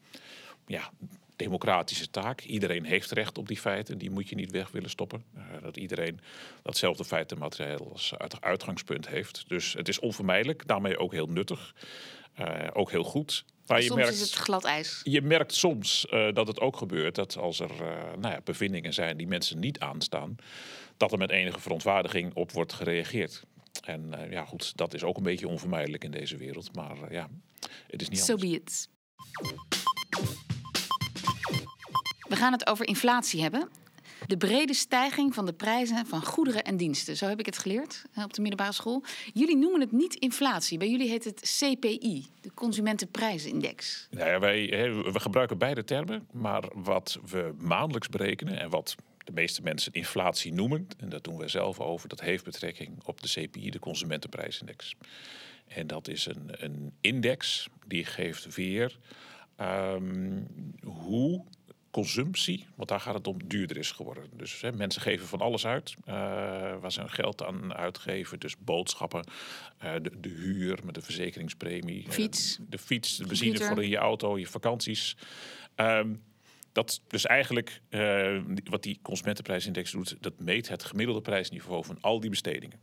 ja, 0.68 0.92
democratische 1.36 2.10
taak. 2.10 2.42
Iedereen 2.42 2.86
heeft 2.86 3.12
recht 3.12 3.38
op 3.38 3.48
die 3.48 3.58
feiten. 3.58 3.98
Die 3.98 4.12
moet 4.12 4.30
je 4.30 4.36
niet 4.36 4.52
weg 4.52 4.72
willen 4.72 4.90
stoppen. 4.90 5.24
Uh, 5.36 5.44
dat 5.62 5.78
iedereen 5.78 6.20
datzelfde 6.62 7.06
feitenmateriaal 7.06 7.92
als 7.92 8.14
uitgangspunt 8.40 9.08
heeft. 9.08 9.46
Dus 9.48 9.74
het 9.74 9.88
is 9.88 10.00
onvermijdelijk. 10.00 10.68
Daarmee 10.68 10.98
ook 10.98 11.12
heel 11.12 11.28
nuttig. 11.28 11.76
Ook 12.74 12.92
heel 12.92 13.04
goed. 13.04 13.46
Maar 13.70 13.82
soms 13.82 14.00
je 14.00 14.06
merkt, 14.06 14.22
is 14.22 14.22
het 14.22 14.40
glad 14.40 14.64
ijs. 14.64 15.00
Je 15.04 15.22
merkt 15.22 15.54
soms 15.54 16.08
uh, 16.10 16.34
dat 16.34 16.48
het 16.48 16.60
ook 16.60 16.78
gebeurt 16.78 17.16
dat 17.16 17.38
als 17.38 17.60
er 17.60 17.72
uh, 17.72 17.88
nou 18.20 18.34
ja, 18.34 18.42
bevindingen 18.44 18.94
zijn 18.94 19.18
die 19.18 19.28
mensen 19.28 19.60
niet 19.60 19.80
aanstaan, 19.80 20.36
dat 20.98 21.12
er 21.12 21.18
met 21.18 21.30
enige 21.30 21.60
verontwaardiging 21.60 22.34
op 22.34 22.52
wordt 22.52 22.74
gereageerd. 22.74 23.44
En 23.84 24.12
uh, 24.18 24.32
ja, 24.32 24.46
goed, 24.46 24.78
dat 24.78 24.94
is 24.94 25.04
ook 25.04 25.18
een 25.18 25.24
beetje 25.24 25.48
onvermijdelijk 25.48 26.04
in 26.04 26.12
deze 26.12 26.38
wereld. 26.38 26.76
Maar 26.76 27.14
ja, 27.14 27.30
het 27.88 28.02
is 28.02 28.10
niet 28.10 28.20
so 28.20 28.34
anders. 28.34 28.52
be 28.52 28.58
it. 28.58 28.90
We 32.28 32.36
gaan 32.36 32.52
het 32.52 32.68
over 32.68 32.88
inflatie 32.88 33.42
hebben. 33.42 33.70
De 34.28 34.38
brede 34.38 34.74
stijging 34.74 35.34
van 35.34 35.46
de 35.46 35.54
prijzen 35.54 36.06
van 36.06 36.26
goederen 36.26 36.64
en 36.64 36.78
diensten. 36.78 37.18
Zo 37.18 37.28
heb 37.28 37.40
ik 37.40 37.46
het 37.46 37.58
geleerd 37.58 38.04
op 38.24 38.34
de 38.34 38.42
middelbare 38.42 38.74
school. 38.74 39.04
Jullie 39.34 39.58
noemen 39.58 39.82
het 39.82 39.92
niet 39.92 40.16
inflatie. 40.16 40.78
Bij 40.78 40.90
jullie 40.90 41.10
heet 41.10 41.24
het 41.24 41.58
CPI, 41.60 42.28
de 42.42 42.54
Consumentenprijsindex. 42.54 44.08
Nou 44.12 44.30
ja, 44.30 44.40
wij, 44.40 44.68
we 45.12 45.20
gebruiken 45.20 45.58
beide 45.58 45.84
termen. 45.84 46.28
Maar 46.32 46.64
wat 46.74 47.20
we 47.26 47.54
maandelijks 47.58 48.10
berekenen 48.10 48.60
en 48.60 48.70
wat 48.70 48.96
de 49.24 49.32
meeste 49.32 49.62
mensen 49.62 49.94
inflatie 49.94 50.54
noemen, 50.54 50.88
en 50.98 51.10
dat 51.10 51.24
doen 51.24 51.38
wij 51.38 51.48
zelf 51.48 51.80
over, 51.80 52.10
dat 52.10 52.22
heeft 52.22 52.44
betrekking 52.44 53.04
op 53.06 53.22
de 53.22 53.28
CPI, 53.28 53.70
de 53.70 53.80
Consumentenprijsindex. 53.80 54.96
En 55.68 55.88
dat 55.88 56.08
is 56.08 56.26
een, 56.26 56.50
een 56.64 56.94
index 57.02 57.70
die 57.88 58.06
geeft 58.06 58.56
weer 58.56 58.98
um, 59.62 60.48
hoe 60.84 61.44
consumptie, 62.00 62.66
want 62.76 62.90
daar 62.90 63.00
gaat 63.00 63.14
het 63.14 63.28
om, 63.28 63.48
duurder 63.48 63.78
is 63.78 63.92
geworden. 63.92 64.24
Dus 64.32 64.62
hè, 64.62 64.72
mensen 64.72 65.02
geven 65.02 65.28
van 65.28 65.40
alles 65.40 65.66
uit, 65.66 65.94
uh, 66.00 66.14
waar 66.80 66.92
ze 66.92 67.00
hun 67.00 67.10
geld 67.10 67.44
aan 67.44 67.74
uitgeven. 67.74 68.40
Dus 68.40 68.58
boodschappen, 68.58 69.24
uh, 69.84 69.94
de, 70.02 70.20
de, 70.20 70.30
huur 70.30 70.80
met 70.84 70.96
de 70.96 71.02
verzekeringspremie. 71.02 72.06
Fiets. 72.10 72.58
Uh, 72.60 72.66
de 72.70 72.78
fiets, 72.78 73.18
de 73.18 73.28
benzine 73.28 73.50
Computer. 73.50 73.74
voor 73.74 73.84
in 73.84 73.90
je 73.90 73.98
auto, 73.98 74.38
je 74.38 74.48
vakanties. 74.48 75.18
Um, 75.76 76.24
dat 76.72 77.02
dus 77.08 77.26
eigenlijk 77.26 77.82
wat 78.64 78.84
die 78.84 79.00
consumentenprijsindex 79.02 79.92
doet, 79.92 80.18
dat 80.20 80.40
meet 80.40 80.70
het 80.70 80.84
gemiddelde 80.84 81.22
prijsniveau 81.22 81.86
van 81.86 81.98
al 82.02 82.20
die 82.20 82.30
bestedingen. 82.30 82.80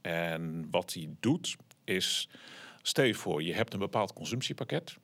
En 0.00 0.68
wat 0.70 0.92
hij 0.92 1.08
doet 1.20 1.56
is, 1.84 2.28
stel 2.82 3.04
je 3.04 3.14
voor, 3.14 3.42
je 3.42 3.54
hebt 3.54 3.72
een 3.72 3.78
bepaald 3.78 4.12
consumptiepakket. 4.12 4.96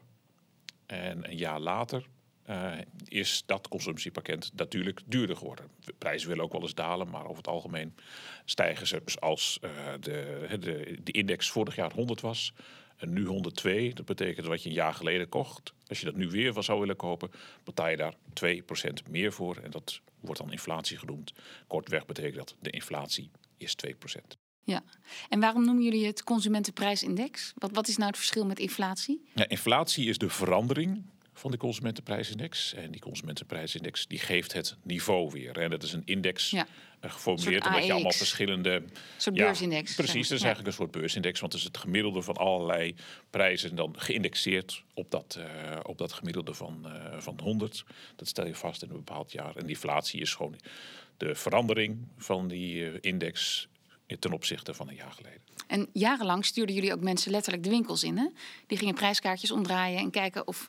En 0.87 1.31
een 1.31 1.37
jaar 1.37 1.61
later 1.61 2.07
uh, 2.51 2.73
is 3.05 3.43
dat 3.47 3.69
consumptiepakket 3.69 4.51
natuurlijk 4.55 5.01
duurder 5.07 5.37
geworden. 5.37 5.71
De 5.85 5.95
prijzen 5.99 6.29
willen 6.29 6.45
ook 6.45 6.53
wel 6.53 6.63
eens 6.63 6.75
dalen, 6.75 7.11
maar 7.11 7.25
over 7.25 7.37
het 7.37 7.49
algemeen 7.49 7.95
stijgen 8.45 8.87
ze. 8.87 9.01
Dus 9.05 9.21
als 9.21 9.59
uh, 9.61 9.71
de, 10.01 10.47
de, 10.61 10.99
de 11.03 11.13
index 11.13 11.51
vorig 11.51 11.77
jaar 11.77 11.93
100 11.93 12.21
was 12.21 12.53
en 12.97 13.13
nu 13.13 13.27
102, 13.27 13.93
dat 13.95 14.07
betekent 14.07 14.47
wat 14.47 14.63
je 14.63 14.69
een 14.69 14.75
jaar 14.75 14.95
geleden 14.95 15.29
kocht. 15.29 15.73
Als 15.87 15.99
je 15.99 16.05
dat 16.05 16.17
nu 16.17 16.29
weer 16.29 16.63
zou 16.63 16.81
willen 16.81 16.97
kopen, 16.97 17.31
betaal 17.65 17.89
je 17.89 17.97
daar 17.97 18.15
2% 19.05 19.11
meer 19.11 19.33
voor. 19.33 19.57
En 19.57 19.71
dat 19.71 20.01
wordt 20.21 20.41
dan 20.41 20.53
inflatie 20.53 20.99
genoemd. 20.99 21.33
Kortweg 21.67 22.07
betekent 22.07 22.37
dat 22.37 22.57
de 22.61 22.71
inflatie 22.71 23.31
is 23.57 23.77
2%. 23.87 23.93
Ja, 24.63 24.83
en 25.29 25.41
waarom 25.41 25.65
noemen 25.65 25.85
jullie 25.85 26.07
het 26.07 26.25
consumentenprijsindex? 26.25 27.53
Wat, 27.55 27.71
wat 27.73 27.89
is 27.89 27.97
nou 27.97 28.09
het 28.09 28.17
verschil 28.17 28.47
met 28.47 28.59
inflatie? 28.59 29.29
Ja, 29.35 29.49
inflatie 29.49 30.09
is 30.09 30.19
de 30.19 30.29
verandering 30.29 31.05
van 31.35 31.51
de 31.51 31.57
consumentenprijsindex. 31.57 32.75
En 32.75 32.91
die 32.91 33.01
consumentenprijsindex 33.01 34.07
die 34.07 34.19
geeft 34.19 34.53
het 34.53 34.77
niveau 34.83 35.31
weer. 35.31 35.59
En 35.59 35.71
dat 35.71 35.83
is 35.83 35.93
een 35.93 36.03
index 36.05 36.51
ja. 36.51 36.67
uh, 37.05 37.11
geformuleerd 37.11 37.67
omdat 37.67 37.85
je 37.85 37.93
allemaal 37.93 38.13
verschillende... 38.13 38.71
Een 38.71 38.91
soort 39.17 39.37
ja, 39.37 39.45
beursindex. 39.45 39.95
Precies, 39.95 40.29
dat 40.29 40.39
is 40.39 40.45
eigenlijk 40.45 40.67
een 40.67 40.83
soort 40.83 40.91
beursindex. 40.91 41.41
Want 41.41 41.53
het 41.53 41.61
is 41.61 41.67
het 41.67 41.79
gemiddelde 41.79 42.23
van 42.23 42.37
allerlei 42.37 42.95
prijzen 43.31 43.75
dan 43.75 43.95
geïndexeerd 43.99 44.83
op 44.95 45.11
dat, 45.11 45.39
uh, 45.39 45.79
op 45.83 45.99
dat 45.99 46.13
gemiddelde 46.13 46.55
van, 46.55 46.83
uh, 46.87 47.19
van 47.19 47.39
100. 47.43 47.85
Dat 48.17 48.29
stel 48.29 48.47
je 48.47 48.55
vast 48.55 48.83
in 48.83 48.89
een 48.89 48.97
bepaald 48.97 49.33
jaar. 49.33 49.57
En 49.57 49.61
die 49.67 49.75
inflatie 49.75 50.21
is 50.21 50.35
gewoon 50.35 50.57
de 51.17 51.35
verandering 51.35 52.09
van 52.17 52.49
die 52.49 53.01
index 53.01 53.69
ten 54.19 54.33
opzichte 54.33 54.75
van 54.75 54.89
een 54.89 54.95
jaar 54.95 55.13
geleden. 55.13 55.41
En 55.67 55.89
jarenlang 55.93 56.45
stuurden 56.45 56.75
jullie 56.75 56.93
ook 56.93 57.01
mensen 57.01 57.31
letterlijk 57.31 57.65
de 57.65 57.71
winkels 57.71 58.03
in. 58.05 58.19
Hè? 58.19 58.29
Die 58.67 58.79
gingen 58.79 58.95
prijskaartjes 58.95 59.51
omdraaien 59.51 59.99
en 59.99 60.11
kijken 60.11 60.47
of 60.47 60.69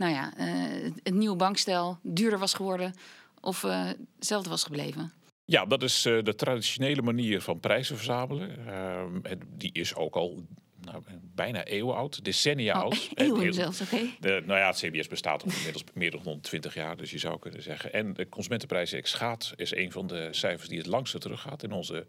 nou 0.00 0.12
ja, 0.12 0.32
uh, 0.38 0.90
het 1.02 1.14
nieuwe 1.14 1.36
bankstel 1.36 1.98
duurder 2.02 2.38
was 2.38 2.54
geworden 2.54 2.94
of 3.40 3.62
uh, 3.62 3.90
hetzelfde 4.16 4.50
was 4.50 4.62
gebleven. 4.62 5.12
Ja, 5.44 5.66
dat 5.66 5.82
is 5.82 6.06
uh, 6.06 6.22
de 6.22 6.34
traditionele 6.34 7.02
manier 7.02 7.40
van 7.40 7.60
prijzen 7.60 7.96
verzamelen. 7.96 8.66
Ehm, 8.66 9.36
die 9.56 9.72
is 9.72 9.94
ook 9.94 10.14
al 10.14 10.44
nou, 10.80 11.02
bijna 11.34 11.64
eeuwen 11.64 11.96
oud, 11.96 12.24
decennia 12.24 12.74
oh, 12.74 12.82
oud. 12.82 13.10
Eeuwen 13.14 13.54
zelfs, 13.54 13.80
oké. 13.80 13.94
Okay. 13.94 14.38
Nou 14.38 14.58
ja, 14.58 14.66
het 14.66 14.76
CBS 14.76 15.08
bestaat 15.08 15.44
al 15.44 15.50
inmiddels 15.50 15.84
meer 15.94 16.10
dan 16.10 16.20
120 16.24 16.74
jaar, 16.74 16.96
dus 16.96 17.10
je 17.10 17.18
zou 17.18 17.38
kunnen 17.38 17.62
zeggen. 17.62 17.92
En 17.92 18.14
de 18.14 18.28
consumentenprijsindex 18.28 19.14
gaat 19.14 19.52
is 19.56 19.74
een 19.74 19.92
van 19.92 20.06
de 20.06 20.28
cijfers 20.30 20.68
die 20.68 20.78
het 20.78 20.86
langste 20.86 21.18
teruggaat 21.18 21.62
in 21.62 21.72
onze 21.72 22.06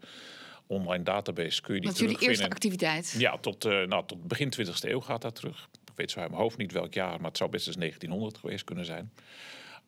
online 0.66 1.04
database. 1.04 1.60
Kun 1.62 1.74
je 1.74 1.80
die 1.80 1.88
Dat 1.88 2.00
is 2.00 2.06
jullie 2.06 2.28
eerste 2.28 2.50
activiteit? 2.50 3.14
Ja, 3.18 3.38
tot, 3.38 3.64
uh, 3.64 3.86
nou, 3.86 4.06
tot 4.06 4.28
begin 4.28 4.52
20e 4.60 4.72
eeuw 4.80 5.00
gaat 5.00 5.22
dat 5.22 5.34
terug. 5.34 5.68
Ik 5.92 5.98
weet 5.98 6.10
zo 6.10 6.20
uit 6.20 6.30
mijn 6.30 6.42
hoofd 6.42 6.56
niet 6.56 6.72
welk 6.72 6.94
jaar, 6.94 7.16
maar 7.16 7.28
het 7.28 7.36
zou 7.36 7.50
best 7.50 7.66
eens 7.66 7.76
1900 7.76 8.38
geweest 8.38 8.64
kunnen 8.64 8.84
zijn. 8.84 9.12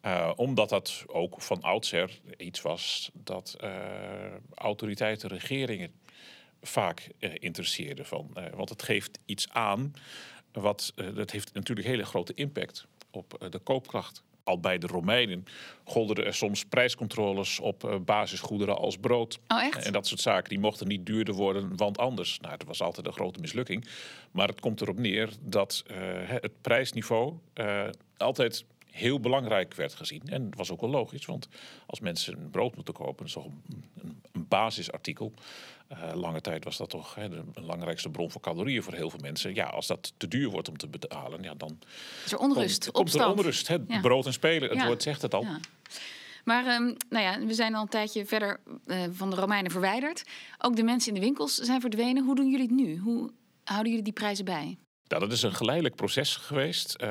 Uh, 0.04 0.32
omdat 0.36 0.68
dat 0.68 1.04
ook 1.06 1.42
van 1.42 1.62
oudsher 1.62 2.20
iets 2.36 2.62
was 2.62 3.10
dat 3.14 3.56
uh, 3.64 3.70
autoriteiten, 4.54 5.28
regeringen 5.28 5.92
vaak 6.62 7.08
uh, 7.18 7.30
interesseerde. 7.34 8.04
Van, 8.04 8.36
want 8.54 8.68
het 8.68 8.82
geeft 8.82 9.18
iets 9.24 9.48
aan, 9.50 9.94
wat, 10.52 10.92
dat 11.14 11.30
heeft 11.30 11.54
natuurlijk 11.54 11.86
hele 11.86 12.04
grote 12.04 12.34
impact 12.34 12.86
op 13.10 13.46
de 13.50 13.58
koopkracht. 13.58 14.22
Al 14.44 14.60
bij 14.60 14.78
de 14.78 14.86
Romeinen 14.86 15.44
golden 15.84 16.24
er 16.24 16.34
soms 16.34 16.64
prijscontroles 16.64 17.60
op 17.60 18.00
basisgoederen 18.04 18.76
als 18.76 18.96
brood. 18.96 19.38
Oh, 19.48 19.62
echt? 19.62 19.84
En 19.84 19.92
dat 19.92 20.06
soort 20.06 20.20
zaken 20.20 20.48
die 20.48 20.58
mochten 20.58 20.88
niet 20.88 21.06
duurder 21.06 21.34
worden, 21.34 21.76
want 21.76 21.98
anders. 21.98 22.40
Nou, 22.40 22.56
dat 22.56 22.66
was 22.66 22.82
altijd 22.82 23.06
een 23.06 23.12
grote 23.12 23.40
mislukking. 23.40 23.88
Maar 24.30 24.48
het 24.48 24.60
komt 24.60 24.80
erop 24.80 24.98
neer 24.98 25.30
dat 25.40 25.84
het 26.26 26.60
prijsniveau 26.60 27.34
altijd 28.16 28.64
heel 28.90 29.20
belangrijk 29.20 29.74
werd 29.74 29.94
gezien. 29.94 30.22
En 30.24 30.44
dat 30.44 30.58
was 30.58 30.70
ook 30.70 30.80
wel 30.80 30.90
logisch, 30.90 31.26
want 31.26 31.48
als 31.86 32.00
mensen 32.00 32.50
brood 32.50 32.74
moeten 32.74 32.94
kopen, 32.94 33.26
is 33.26 33.32
toch 33.32 33.46
een 34.32 34.33
basisartikel. 34.56 35.32
Uh, 35.92 36.14
lange 36.14 36.40
tijd 36.40 36.64
was 36.64 36.76
dat 36.76 36.90
toch 36.90 37.14
hè, 37.14 37.28
de 37.28 37.42
belangrijkste 37.52 38.10
bron 38.10 38.30
van 38.30 38.40
calorieën 38.40 38.82
voor 38.82 38.94
heel 38.94 39.10
veel 39.10 39.20
mensen. 39.22 39.54
Ja, 39.54 39.64
als 39.64 39.86
dat 39.86 40.12
te 40.16 40.28
duur 40.28 40.50
wordt 40.50 40.68
om 40.68 40.76
te 40.76 40.88
betalen, 40.88 41.42
ja, 41.42 41.54
dan 41.54 41.78
is 42.24 42.32
er 42.32 42.38
onrust, 42.38 42.90
komt, 42.90 43.10
komt 43.10 43.14
er 43.14 43.30
onrust. 43.30 43.68
Hè, 43.68 43.76
ja. 43.88 44.00
Brood 44.00 44.26
en 44.26 44.32
spelen, 44.32 44.68
het 44.68 44.78
Ja. 44.78 44.86
woord 44.86 45.02
zegt 45.02 45.22
het 45.22 45.34
al. 45.34 45.42
Ja. 45.42 45.60
Maar 46.44 46.66
um, 46.66 46.96
nou 47.08 47.24
ja, 47.24 47.46
we 47.46 47.54
zijn 47.54 47.74
al 47.74 47.82
een 47.82 47.88
tijdje 47.88 48.26
verder 48.26 48.60
uh, 48.86 49.02
van 49.10 49.30
de 49.30 49.36
Romeinen 49.36 49.70
verwijderd. 49.70 50.24
Ook 50.58 50.76
de 50.76 50.82
mensen 50.82 51.08
in 51.08 51.20
de 51.20 51.26
winkels 51.26 51.54
zijn 51.54 51.80
verdwenen. 51.80 52.24
Hoe 52.24 52.34
doen 52.34 52.50
jullie 52.50 52.66
het 52.66 52.76
nu? 52.76 52.98
Hoe 52.98 53.30
houden 53.64 53.88
jullie 53.88 54.04
die 54.04 54.12
prijzen 54.12 54.44
bij? 54.44 54.78
Nou, 55.08 55.22
dat 55.22 55.32
is 55.32 55.42
een 55.42 55.54
geleidelijk 55.54 55.94
proces 55.94 56.36
geweest. 56.36 56.96
Uh, 57.00 57.08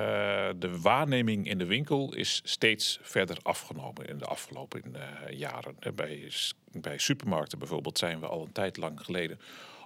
de 0.56 0.80
waarneming 0.82 1.48
in 1.48 1.58
de 1.58 1.66
winkel 1.66 2.14
is 2.14 2.42
steeds 2.44 3.00
verder 3.02 3.38
afgenomen 3.42 4.08
in 4.08 4.18
de 4.18 4.26
afgelopen 4.26 4.82
uh, 4.96 5.38
jaren. 5.38 5.76
Bij, 5.96 6.32
bij 6.82 6.98
supermarkten 6.98 7.60
bijvoorbeeld 7.60 7.98
zijn 7.98 8.20
we 8.20 8.28
al 8.28 8.42
een 8.42 8.52
tijd 8.52 8.78
lang 8.78 9.02
geleden 9.02 9.40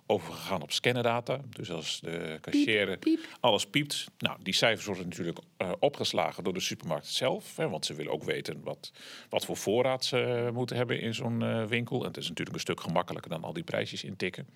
overgegaan 0.07 0.61
op 0.61 0.71
scannerdata. 0.71 1.39
Dus 1.49 1.71
als 1.71 1.99
de 1.99 2.37
cashier 2.41 2.99
alles 3.39 3.65
piept. 3.65 4.05
Nou, 4.17 4.37
die 4.43 4.53
cijfers 4.53 4.85
worden 4.85 5.07
natuurlijk 5.07 5.39
uh, 5.57 5.71
opgeslagen 5.79 6.43
door 6.43 6.53
de 6.53 6.59
supermarkt 6.59 7.07
zelf. 7.07 7.55
Hè, 7.55 7.69
want 7.69 7.85
ze 7.85 7.93
willen 7.93 8.11
ook 8.11 8.23
weten 8.23 8.61
wat, 8.63 8.91
wat 9.29 9.45
voor 9.45 9.57
voorraad 9.57 10.05
ze 10.05 10.49
moeten 10.53 10.75
hebben 10.75 10.99
in 10.99 11.13
zo'n 11.13 11.41
uh, 11.41 11.65
winkel. 11.65 12.01
En 12.01 12.07
het 12.07 12.17
is 12.17 12.27
natuurlijk 12.27 12.55
een 12.55 12.61
stuk 12.61 12.81
gemakkelijker 12.81 13.31
dan 13.31 13.43
al 13.43 13.53
die 13.53 13.63
prijsjes 13.63 14.03
intikken. 14.03 14.47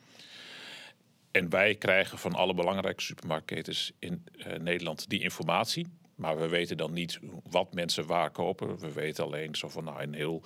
En 1.32 1.50
wij 1.50 1.76
krijgen 1.76 2.18
van 2.18 2.34
alle 2.34 2.54
belangrijke 2.54 3.02
supermarktketens 3.02 3.92
in 4.00 4.24
uh, 4.36 4.46
Nederland 4.58 5.10
die 5.10 5.22
informatie. 5.22 5.88
Maar 6.22 6.38
we 6.38 6.48
weten 6.48 6.78
dan 6.78 6.94
niet 6.94 7.20
wat 7.50 7.74
mensen 7.74 8.06
waar 8.06 8.32
kopen. 8.32 8.80
We 8.80 8.92
weten 8.92 9.24
alleen 9.24 9.56
zo 9.56 9.70
van, 9.70 9.84
nou, 9.84 10.02
in 10.02 10.14
heel 10.14 10.42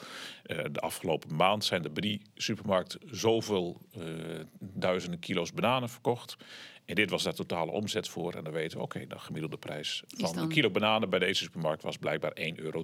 uh, 0.46 0.63
de 0.72 0.79
afgelopen 0.79 1.36
maand 1.36 1.65
zijn 1.65 1.84
er 1.84 1.91
bij 1.91 2.01
die 2.01 2.22
supermarkt 2.36 2.98
zoveel 3.05 3.82
uh, 3.98 4.03
duizenden 4.60 5.20
kilo's 5.20 5.53
bananen 5.53 5.89
verkocht. 5.89 6.36
En 6.86 6.96
dit 6.96 7.10
was 7.10 7.24
daar 7.24 7.34
totale 7.34 7.72
omzet 7.72 8.08
voor. 8.08 8.34
En 8.34 8.44
dan 8.44 8.53
weten 8.53 8.77
we, 8.77 8.84
oké, 8.84 8.96
okay, 8.96 9.08
de 9.08 9.20
gemiddelde 9.20 9.58
prijs 9.58 10.03
van 10.08 10.34
dan... 10.34 10.44
een 10.44 10.50
kilo 10.50 10.70
bananen 10.70 11.10
bij 11.10 11.20
deze 11.20 11.44
supermarkt 11.44 11.84
was 11.84 11.98
blijkbaar 11.98 12.34
1,73 12.39 12.44
euro. 12.55 12.84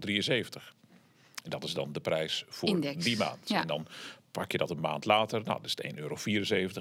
En 1.43 1.49
dat 1.49 1.63
is 1.63 1.73
dan 1.73 1.91
de 1.93 1.99
prijs 1.99 2.45
voor 2.47 2.69
Index. 2.69 3.03
die 3.03 3.17
maand. 3.17 3.49
Ja. 3.49 3.61
En 3.61 3.67
dan 3.67 3.87
pak 4.31 4.51
je 4.51 4.57
dat 4.57 4.69
een 4.69 4.79
maand 4.79 5.05
later, 5.05 5.43
nou, 5.43 5.61
dat 5.61 5.65
is 5.65 5.71
het 5.71 5.95
1,74 5.95 5.99
euro, 5.99 6.15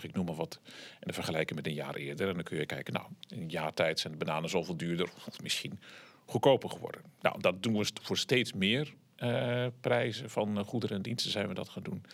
ik 0.03 0.13
noem 0.13 0.27
maar 0.27 0.35
wat. 0.35 0.61
En 0.65 1.01
dan 1.01 1.15
vergelijken 1.15 1.57
met 1.57 1.67
een 1.67 1.75
jaar 1.75 1.95
eerder. 1.95 2.29
En 2.29 2.35
dan 2.35 2.43
kun 2.43 2.59
je 2.59 2.67
kijken, 2.67 2.93
nou, 2.93 3.07
in 3.29 3.43
een 3.43 3.51
jaar 3.51 3.75
tijd 3.75 4.01
zijn 4.01 4.13
de 4.13 4.25
bananen 4.25 4.51
zoveel 4.51 4.77
duurder, 4.77 5.09
of 5.29 5.43
misschien 5.43 5.81
goedkoper 6.25 6.71
geworden. 6.71 7.03
Nou, 7.21 7.41
dat 7.41 7.63
doen 7.63 7.79
we 7.79 7.91
voor 8.03 8.19
steeds 8.19 8.53
meer 8.53 8.95
uh, 9.19 9.67
prijzen 9.81 10.31
van 10.31 10.65
goederen 10.65 10.97
en 10.97 11.03
diensten 11.03 11.31
zijn 11.31 11.49
we 11.49 11.55
dat 11.55 11.69
gaan 11.69 11.83
doen. 11.83 12.05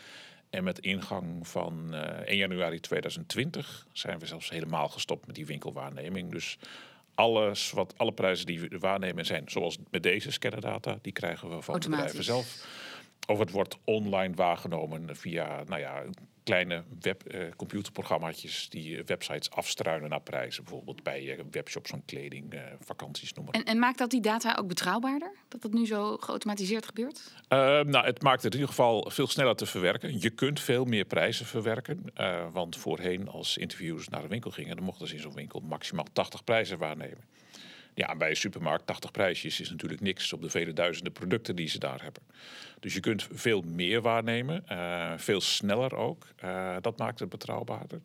En 0.50 0.64
met 0.64 0.78
ingang 0.78 1.49
van 1.49 1.95
uh, 1.95 2.00
1 2.00 2.37
januari 2.37 2.81
2020 2.81 3.87
zijn 3.93 4.19
we 4.19 4.26
zelfs 4.26 4.50
helemaal 4.50 4.88
gestopt 4.88 5.26
met 5.26 5.35
die 5.35 5.47
winkelwaarneming. 5.47 6.31
Dus 6.31 6.59
alles 7.14 7.71
wat 7.71 7.95
alle 7.97 8.12
prijzen 8.12 8.47
die 8.47 8.61
we 8.61 8.78
waarnemen 8.78 9.26
zijn, 9.26 9.45
zoals 9.47 9.78
met 9.90 10.02
deze 10.02 10.31
scannerdata, 10.31 10.99
die 11.02 11.12
krijgen 11.12 11.49
we 11.49 11.62
van 11.62 11.81
de 11.81 11.88
bedrijven 11.88 12.25
zelf. 12.25 12.66
Of 13.26 13.38
het 13.38 13.50
wordt 13.50 13.78
online 13.85 14.35
waargenomen 14.35 15.16
via 15.16 15.62
nou 15.66 15.80
ja, 15.80 16.04
kleine 16.47 16.83
web, 17.00 17.35
uh, 17.35 17.45
computerprogramma's 17.56 18.68
die 18.68 19.02
websites 19.04 19.50
afstruinen 19.50 20.11
naar 20.11 20.21
prijzen. 20.21 20.64
Bijvoorbeeld 20.64 21.02
bij 21.02 21.23
uh, 21.23 21.45
webshops 21.50 21.90
van 21.90 22.02
kleding, 22.04 22.54
uh, 22.54 22.61
vakanties, 22.80 23.33
noem 23.33 23.45
maar. 23.45 23.54
En, 23.54 23.64
en, 23.64 23.78
maakt 23.78 23.99
dat 23.99 24.11
die 24.11 24.21
data 24.21 24.56
ook 24.59 24.68
betrouwbaarder? 24.68 25.33
Dat 25.49 25.62
dat 25.62 25.73
nu 25.73 25.87
zo 25.87 26.16
geautomatiseerd 26.16 26.87
gebeurt? 26.87 27.35
nou, 27.49 28.04
het 28.04 28.23
maakt 28.23 28.42
het 28.42 28.52
in 28.52 28.61
ieder 28.61 28.75
geval 28.75 29.11
veel 29.11 29.26
sneller 29.26 29.56
te 29.56 29.66
verwerken. 29.66 30.21
Je 30.21 30.30
kunt 30.30 30.61
veel 30.61 30.85
meer 30.85 31.04
prijzen 31.04 31.47
verwerken. 31.47 32.04
want 32.52 32.76
voorheen, 32.76 33.28
als 33.28 33.56
interviewers 33.56 34.09
naar 34.09 34.23
een 34.23 34.28
winkel 34.28 34.50
gingen, 34.50 34.76
dan 34.76 34.85
mochten 34.85 35.09
ze 35.09 35.14
in 35.14 35.21
zo'n 35.21 35.35
winkel 35.35 35.61
maximaal 35.61 36.06
80 36.12 36.45
prijzen 36.45 36.78
waarnemen. 36.78 37.25
Ja, 37.97 38.17
bij 38.17 38.31
een 38.31 38.37
supermarkt 38.37 38.87
80 38.87 39.11
prijsjes 39.11 39.61
is 39.61 39.71
natuurlijk 39.71 40.00
niks 40.00 40.33
op 40.33 40.43
de 40.43 40.50
vele 40.50 40.73
duizenden 40.73 41.12
producten 41.12 41.57
die 41.57 41.69
ze 41.69 41.79
daar 41.79 42.03
hebben. 42.03 42.23
Dus 42.81 42.95
je 42.95 43.00
kunt 43.00 43.26
veel 43.31 43.62
meer 43.62 44.00
waarnemen, 44.03 44.65
uh, 44.73 45.12
veel 45.17 45.41
sneller 45.41 45.95
ook. 45.95 46.26
Uh, 46.45 46.76
dat 46.81 46.99
maakt 46.99 47.19
het 47.19 47.29
betrouwbaarder. 47.29 48.00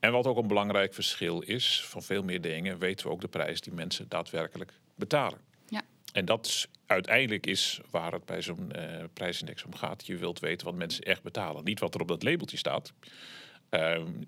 En 0.00 0.12
wat 0.12 0.26
ook 0.26 0.36
een 0.36 0.46
belangrijk 0.46 0.94
verschil 0.94 1.40
is, 1.40 1.84
van 1.84 2.02
veel 2.02 2.22
meer 2.22 2.40
dingen 2.40 2.78
weten 2.78 3.06
we 3.06 3.12
ook 3.12 3.20
de 3.20 3.28
prijs 3.28 3.60
die 3.60 3.72
mensen 3.72 4.08
daadwerkelijk 4.08 4.72
betalen. 4.94 5.38
Ja. 5.68 5.82
En 6.12 6.24
dat 6.24 6.46
is, 6.46 6.66
uiteindelijk 6.86 7.46
is 7.46 7.80
waar 7.90 8.12
het 8.12 8.24
bij 8.24 8.42
zo'n 8.42 8.72
uh, 8.76 9.04
prijsindex 9.12 9.64
om 9.64 9.74
gaat. 9.74 10.06
Je 10.06 10.16
wilt 10.16 10.40
weten 10.40 10.66
wat 10.66 10.74
mensen 10.74 11.04
echt 11.04 11.22
betalen. 11.22 11.64
Niet 11.64 11.80
wat 11.80 11.94
er 11.94 12.00
op 12.00 12.08
dat 12.08 12.22
labeltje 12.22 12.56
staat. 12.56 12.92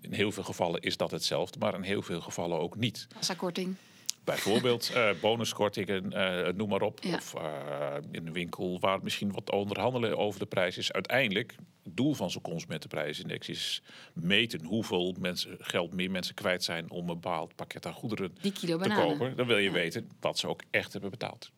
in 0.00 0.12
heel 0.12 0.32
veel 0.32 0.42
gevallen 0.42 0.80
is 0.80 0.97
dat 0.97 1.11
hetzelfde, 1.11 1.59
maar 1.59 1.75
in 1.75 1.82
heel 1.82 2.02
veel 2.02 2.21
gevallen 2.21 2.59
ook 2.59 2.76
niet. 2.76 3.06
Kassakorting. 3.14 3.76
Bijvoorbeeld 4.24 4.90
uh, 4.94 5.10
bonuskortingen, 5.20 6.12
uh, 6.12 6.52
noem 6.54 6.68
maar 6.68 6.82
op. 6.82 7.02
Ja. 7.02 7.14
Of 7.14 7.34
uh, 7.34 7.94
in 8.10 8.26
een 8.26 8.32
winkel 8.32 8.80
waar 8.80 8.94
het 8.94 9.02
misschien 9.02 9.32
wat 9.32 9.50
onderhandelen 9.50 10.18
over 10.18 10.40
de 10.40 10.46
prijs 10.46 10.78
is. 10.78 10.92
Uiteindelijk, 10.92 11.54
het 11.82 11.96
doel 11.96 12.14
van 12.14 12.30
zo'n 12.30 12.42
consumentenprijsindex 12.42 13.48
is 13.48 13.82
meten 14.12 14.64
hoeveel 14.64 15.14
mensen, 15.20 15.56
geld 15.58 15.94
meer 15.94 16.10
mensen 16.10 16.34
kwijt 16.34 16.64
zijn 16.64 16.90
om 16.90 16.98
een 17.08 17.20
bepaald 17.20 17.54
pakket 17.54 17.86
aan 17.86 17.92
goederen 17.92 18.34
Die 18.40 18.52
kilo 18.52 18.78
te 18.78 18.88
bananen. 18.88 19.18
kopen. 19.18 19.36
Dan 19.36 19.46
wil 19.46 19.58
je 19.58 19.68
ja. 19.68 19.72
weten 19.72 20.10
wat 20.20 20.38
ze 20.38 20.48
ook 20.48 20.62
echt 20.70 20.92
hebben 20.92 21.10
betaald. 21.10 21.50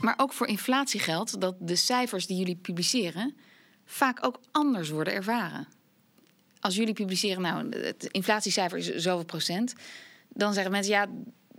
Maar 0.00 0.14
ook 0.16 0.32
voor 0.32 0.46
inflatie 0.46 1.00
geldt 1.00 1.40
dat 1.40 1.56
de 1.60 1.76
cijfers 1.76 2.26
die 2.26 2.36
jullie 2.36 2.56
publiceren 2.56 3.36
vaak 3.84 4.26
ook 4.26 4.40
anders 4.50 4.90
worden 4.90 5.14
ervaren 5.14 5.68
als 6.64 6.76
jullie 6.76 6.94
publiceren, 6.94 7.42
nou, 7.42 7.76
het 7.76 8.04
inflatiecijfer 8.10 8.78
is 8.78 8.94
zoveel 8.94 9.24
procent, 9.24 9.74
dan 10.28 10.52
zeggen 10.52 10.72
mensen, 10.72 10.92
ja, 10.92 11.06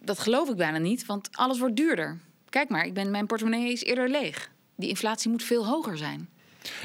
dat 0.02 0.20
geloof 0.20 0.50
ik 0.50 0.56
bijna 0.56 0.78
niet, 0.78 1.06
want 1.06 1.30
alles 1.32 1.60
wordt 1.60 1.76
duurder. 1.76 2.20
Kijk 2.50 2.70
maar, 2.70 2.86
ik 2.86 2.94
ben, 2.94 3.12
mijn 3.12 3.26
portemonnee 3.26 3.72
is 3.72 3.84
eerder 3.84 4.10
leeg. 4.10 4.52
Die 4.76 4.90
inflatie 4.90 5.30
moet 5.32 5.44
veel 5.44 5.68
hoger 5.68 5.98
zijn. 5.98 6.30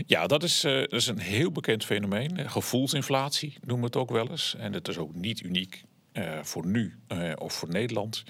Ja, 0.07 0.27
dat 0.27 0.43
is, 0.43 0.65
uh, 0.65 0.73
dat 0.73 0.93
is 0.93 1.07
een 1.07 1.19
heel 1.19 1.53
bekend 1.53 1.85
fenomeen. 1.85 2.51
Gevoelsinflatie 2.51 3.59
noemen 3.61 3.79
we 3.79 3.87
het 3.87 3.97
ook 3.97 4.11
wel 4.11 4.31
eens. 4.31 4.55
En 4.59 4.73
het 4.73 4.89
is 4.89 4.99
ook 4.99 5.15
niet 5.15 5.41
uniek 5.41 5.83
uh, 6.13 6.39
voor 6.43 6.67
nu 6.67 6.99
uh, 7.09 7.33
of 7.37 7.53
voor 7.53 7.69
Nederland. 7.69 8.23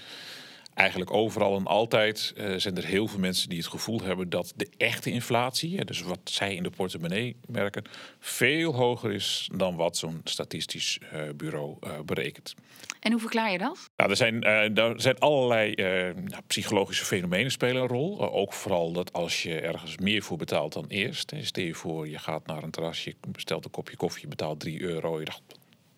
Eigenlijk 0.80 1.12
overal 1.12 1.56
en 1.56 1.66
altijd 1.66 2.32
uh, 2.36 2.54
zijn 2.56 2.76
er 2.76 2.84
heel 2.84 3.06
veel 3.06 3.18
mensen 3.18 3.48
die 3.48 3.58
het 3.58 3.66
gevoel 3.66 4.00
hebben 4.02 4.30
dat 4.30 4.52
de 4.56 4.68
echte 4.76 5.10
inflatie, 5.10 5.84
dus 5.84 6.02
wat 6.02 6.18
zij 6.24 6.54
in 6.54 6.62
de 6.62 6.70
portemonnee 6.70 7.36
merken, 7.46 7.84
veel 8.18 8.74
hoger 8.74 9.12
is 9.12 9.48
dan 9.54 9.76
wat 9.76 9.96
zo'n 9.96 10.20
statistisch 10.24 10.98
uh, 11.12 11.20
bureau 11.36 11.76
uh, 11.84 12.00
berekent. 12.04 12.54
En 13.00 13.12
hoe 13.12 13.20
verklaar 13.20 13.52
je 13.52 13.58
dat? 13.58 13.90
Nou, 13.96 14.10
er, 14.10 14.16
zijn, 14.16 14.42
er 14.42 15.00
zijn 15.00 15.18
allerlei 15.18 15.74
nou, 16.14 16.42
psychologische 16.46 17.04
fenomenen 17.04 17.50
spelen 17.50 17.82
een 17.82 17.88
rol. 17.88 18.32
ook 18.32 18.52
vooral 18.52 18.92
dat 18.92 19.12
als 19.12 19.42
je 19.42 19.60
ergens 19.60 19.96
meer 19.96 20.22
voor 20.22 20.36
betaalt 20.36 20.72
dan 20.72 20.84
eerst. 20.88 21.32
Stel 21.40 21.64
je 21.64 21.74
voor, 21.74 22.08
je 22.08 22.18
gaat 22.18 22.46
naar 22.46 22.62
een 22.62 22.70
terras, 22.70 23.04
je 23.04 23.14
bestelt 23.28 23.64
een 23.64 23.70
kopje 23.70 23.96
koffie, 23.96 24.22
je 24.22 24.28
betaalt 24.28 24.60
3 24.60 24.80
euro. 24.80 25.18
Je 25.18 25.24
dacht, 25.24 25.42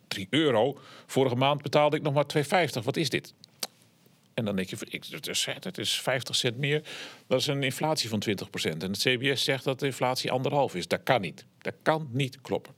3 0.08 0.26
euro? 0.30 0.78
Vorige 1.06 1.36
maand 1.36 1.62
betaalde 1.62 1.96
ik 1.96 2.02
nog 2.02 2.14
maar 2.14 2.26
2,50. 2.36 2.82
Wat 2.84 2.96
is 2.96 3.08
dit? 3.08 3.34
En 4.34 4.44
dan 4.44 4.56
denk 4.56 4.68
je, 4.68 4.76
het 4.78 5.28
is, 5.28 5.46
het 5.60 5.78
is 5.78 6.00
50 6.00 6.36
cent 6.36 6.56
meer. 6.56 6.82
Dat 7.26 7.40
is 7.40 7.46
een 7.46 7.62
inflatie 7.62 8.08
van 8.08 8.22
20% 8.28 8.32
En 8.62 8.80
het 8.80 8.98
CBS 8.98 9.44
zegt 9.44 9.64
dat 9.64 9.80
de 9.80 9.86
inflatie 9.86 10.30
anderhalf 10.30 10.74
is. 10.74 10.88
Dat 10.88 11.00
kan 11.02 11.20
niet. 11.20 11.44
Dat 11.58 11.74
kan 11.82 12.08
niet 12.10 12.40
kloppen. 12.40 12.74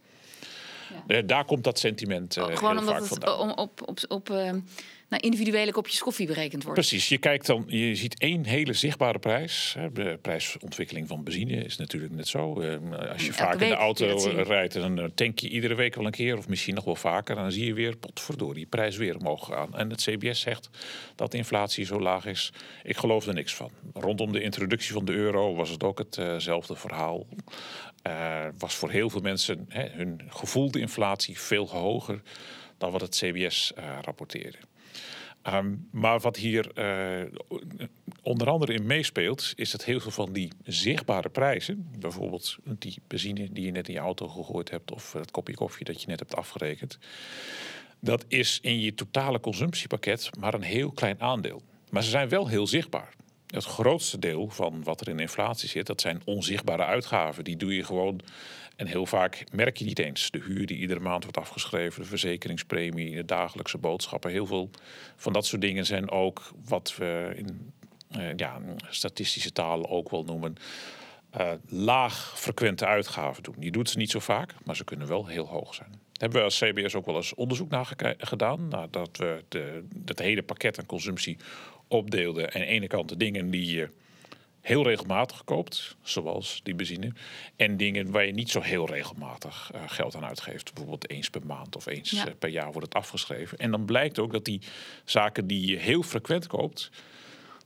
Ja. 0.90 1.14
Eh, 1.16 1.22
daar 1.26 1.44
komt 1.44 1.64
dat 1.64 1.78
sentiment 1.78 2.36
uh, 2.36 2.44
Gewoon 2.56 2.78
omdat 2.78 2.94
het 2.94 3.08
vandaan. 3.08 3.56
op, 3.56 3.88
op, 3.88 3.98
op, 4.08 4.30
uh, 4.30 4.52
naar 5.08 5.22
individuele 5.22 5.72
kopjes 5.72 6.00
koffie 6.00 6.26
berekend 6.26 6.62
wordt. 6.62 6.78
Precies, 6.78 7.08
je 7.08 7.18
kijkt 7.18 7.46
dan, 7.46 7.64
je 7.66 7.94
ziet 7.94 8.18
één 8.18 8.44
hele 8.44 8.72
zichtbare 8.72 9.18
prijs. 9.18 9.76
De 9.92 10.18
prijsontwikkeling 10.22 11.08
van 11.08 11.24
benzine 11.24 11.64
is 11.64 11.76
natuurlijk 11.76 12.12
net 12.12 12.28
zo. 12.28 12.62
Als 13.12 13.26
je 13.26 13.32
vaak 13.32 13.60
in 13.60 13.68
de 13.68 13.74
auto 13.74 14.16
rijdt, 14.42 14.74
dan 14.74 15.10
tank 15.14 15.38
je 15.38 15.48
iedere 15.48 15.74
week 15.74 15.94
wel 15.94 16.06
een 16.06 16.12
keer, 16.12 16.38
of 16.38 16.48
misschien 16.48 16.74
nog 16.74 16.84
wel 16.84 16.96
vaker. 16.96 17.36
En 17.36 17.42
dan 17.42 17.52
zie 17.52 17.66
je 17.66 17.74
weer, 17.74 17.96
potverdorie, 17.96 18.54
die 18.54 18.66
prijs 18.66 18.96
weer 18.96 19.16
omhoog 19.16 19.46
gaan. 19.46 19.74
En 19.74 19.90
het 19.90 20.02
CBS 20.02 20.40
zegt 20.40 20.70
dat 21.14 21.30
de 21.30 21.36
inflatie 21.36 21.84
zo 21.84 22.00
laag 22.00 22.26
is. 22.26 22.52
Ik 22.82 22.96
geloof 22.96 23.26
er 23.26 23.34
niks 23.34 23.54
van. 23.54 23.70
Rondom 23.92 24.32
de 24.32 24.42
introductie 24.42 24.92
van 24.92 25.04
de 25.04 25.12
euro 25.12 25.54
was 25.54 25.70
het 25.70 25.82
ook 25.82 25.98
hetzelfde 25.98 26.76
verhaal. 26.76 27.26
Uh, 28.06 28.46
was 28.58 28.74
voor 28.74 28.90
heel 28.90 29.10
veel 29.10 29.20
mensen 29.20 29.64
hè, 29.68 29.88
hun 29.88 30.20
gevoelde 30.28 30.80
inflatie 30.80 31.40
veel 31.40 31.68
hoger 31.68 32.22
dan 32.78 32.90
wat 32.90 33.00
het 33.00 33.16
CBS 33.16 33.72
uh, 33.78 33.98
rapporteerde. 34.02 34.58
Um, 35.52 35.88
maar 35.90 36.20
wat 36.20 36.36
hier 36.36 36.70
uh, 36.74 37.58
onder 38.22 38.48
andere 38.48 38.74
in 38.74 38.86
meespeelt, 38.86 39.52
is 39.56 39.70
dat 39.70 39.84
heel 39.84 40.00
veel 40.00 40.10
van 40.10 40.32
die 40.32 40.52
zichtbare 40.62 41.28
prijzen, 41.28 41.88
bijvoorbeeld 41.98 42.56
die 42.64 42.98
benzine 43.06 43.48
die 43.52 43.64
je 43.64 43.70
net 43.70 43.88
in 43.88 43.94
je 43.94 44.00
auto 44.00 44.28
gegooid 44.28 44.70
hebt 44.70 44.92
of 44.92 45.12
het 45.12 45.30
kopje 45.30 45.54
koffie 45.54 45.84
dat 45.84 46.00
je 46.00 46.06
net 46.06 46.18
hebt 46.18 46.36
afgerekend, 46.36 46.98
dat 48.00 48.24
is 48.28 48.58
in 48.62 48.80
je 48.80 48.94
totale 48.94 49.40
consumptiepakket 49.40 50.30
maar 50.38 50.54
een 50.54 50.62
heel 50.62 50.90
klein 50.90 51.20
aandeel. 51.20 51.62
Maar 51.90 52.02
ze 52.02 52.10
zijn 52.10 52.28
wel 52.28 52.48
heel 52.48 52.66
zichtbaar. 52.66 53.14
Het 53.46 53.64
grootste 53.64 54.18
deel 54.18 54.48
van 54.48 54.82
wat 54.82 55.00
er 55.00 55.08
in 55.08 55.18
inflatie 55.18 55.68
zit, 55.68 55.86
dat 55.86 56.00
zijn 56.00 56.22
onzichtbare 56.24 56.84
uitgaven. 56.84 57.44
Die 57.44 57.56
doe 57.56 57.74
je 57.74 57.84
gewoon. 57.84 58.20
En 58.76 58.86
heel 58.86 59.06
vaak 59.06 59.44
merk 59.52 59.76
je 59.76 59.84
niet 59.84 59.98
eens 59.98 60.30
de 60.30 60.40
huur 60.44 60.66
die 60.66 60.78
iedere 60.78 61.00
maand 61.00 61.22
wordt 61.22 61.38
afgeschreven, 61.38 62.02
de 62.02 62.08
verzekeringspremie, 62.08 63.14
de 63.14 63.24
dagelijkse 63.24 63.78
boodschappen. 63.78 64.30
Heel 64.30 64.46
veel 64.46 64.70
van 65.16 65.32
dat 65.32 65.46
soort 65.46 65.60
dingen 65.60 65.86
zijn 65.86 66.10
ook 66.10 66.52
wat 66.64 66.94
we 66.96 67.32
in 67.36 67.72
uh, 68.16 68.36
ja, 68.36 68.60
statistische 68.88 69.52
talen 69.52 69.88
ook 69.88 70.10
wel 70.10 70.24
noemen. 70.24 70.54
Uh, 71.38 71.52
laag 71.68 72.32
frequente 72.40 72.86
uitgaven 72.86 73.42
doen. 73.42 73.56
Je 73.58 73.70
doet 73.70 73.90
ze 73.90 73.98
niet 73.98 74.10
zo 74.10 74.18
vaak, 74.18 74.54
maar 74.64 74.76
ze 74.76 74.84
kunnen 74.84 75.08
wel 75.08 75.26
heel 75.26 75.46
hoog 75.46 75.74
zijn. 75.74 76.00
Hebben 76.12 76.38
we 76.38 76.44
als 76.44 76.58
CBS 76.58 76.94
ook 76.94 77.06
wel 77.06 77.16
eens 77.16 77.34
onderzoek 77.34 77.70
naar 77.70 77.92
gedaan. 78.18 78.68
Nadat 78.68 79.16
we 79.16 79.44
het 80.04 80.18
hele 80.18 80.42
pakket 80.42 80.78
aan 80.78 80.86
consumptie 80.86 81.36
opdeelde. 81.88 82.52
Aan 82.52 82.60
de 82.60 82.66
ene 82.66 82.86
kant 82.86 83.08
de 83.08 83.16
dingen 83.16 83.50
die 83.50 83.76
je 83.76 83.88
heel 84.64 84.82
regelmatig 84.82 85.44
koopt, 85.44 85.96
zoals 86.02 86.60
die 86.62 86.74
benzine. 86.74 87.12
En 87.56 87.76
dingen 87.76 88.10
waar 88.10 88.26
je 88.26 88.32
niet 88.32 88.50
zo 88.50 88.60
heel 88.60 88.86
regelmatig 88.86 89.70
uh, 89.74 89.80
geld 89.86 90.16
aan 90.16 90.24
uitgeeft. 90.24 90.64
Bijvoorbeeld 90.74 91.10
eens 91.10 91.30
per 91.30 91.46
maand 91.46 91.76
of 91.76 91.86
eens 91.86 92.10
ja. 92.10 92.26
uh, 92.26 92.32
per 92.38 92.48
jaar 92.48 92.72
wordt 92.72 92.86
het 92.86 92.94
afgeschreven. 92.94 93.58
En 93.58 93.70
dan 93.70 93.84
blijkt 93.84 94.18
ook 94.18 94.32
dat 94.32 94.44
die 94.44 94.60
zaken 95.04 95.46
die 95.46 95.66
je 95.66 95.78
heel 95.78 96.02
frequent 96.02 96.46
koopt, 96.46 96.90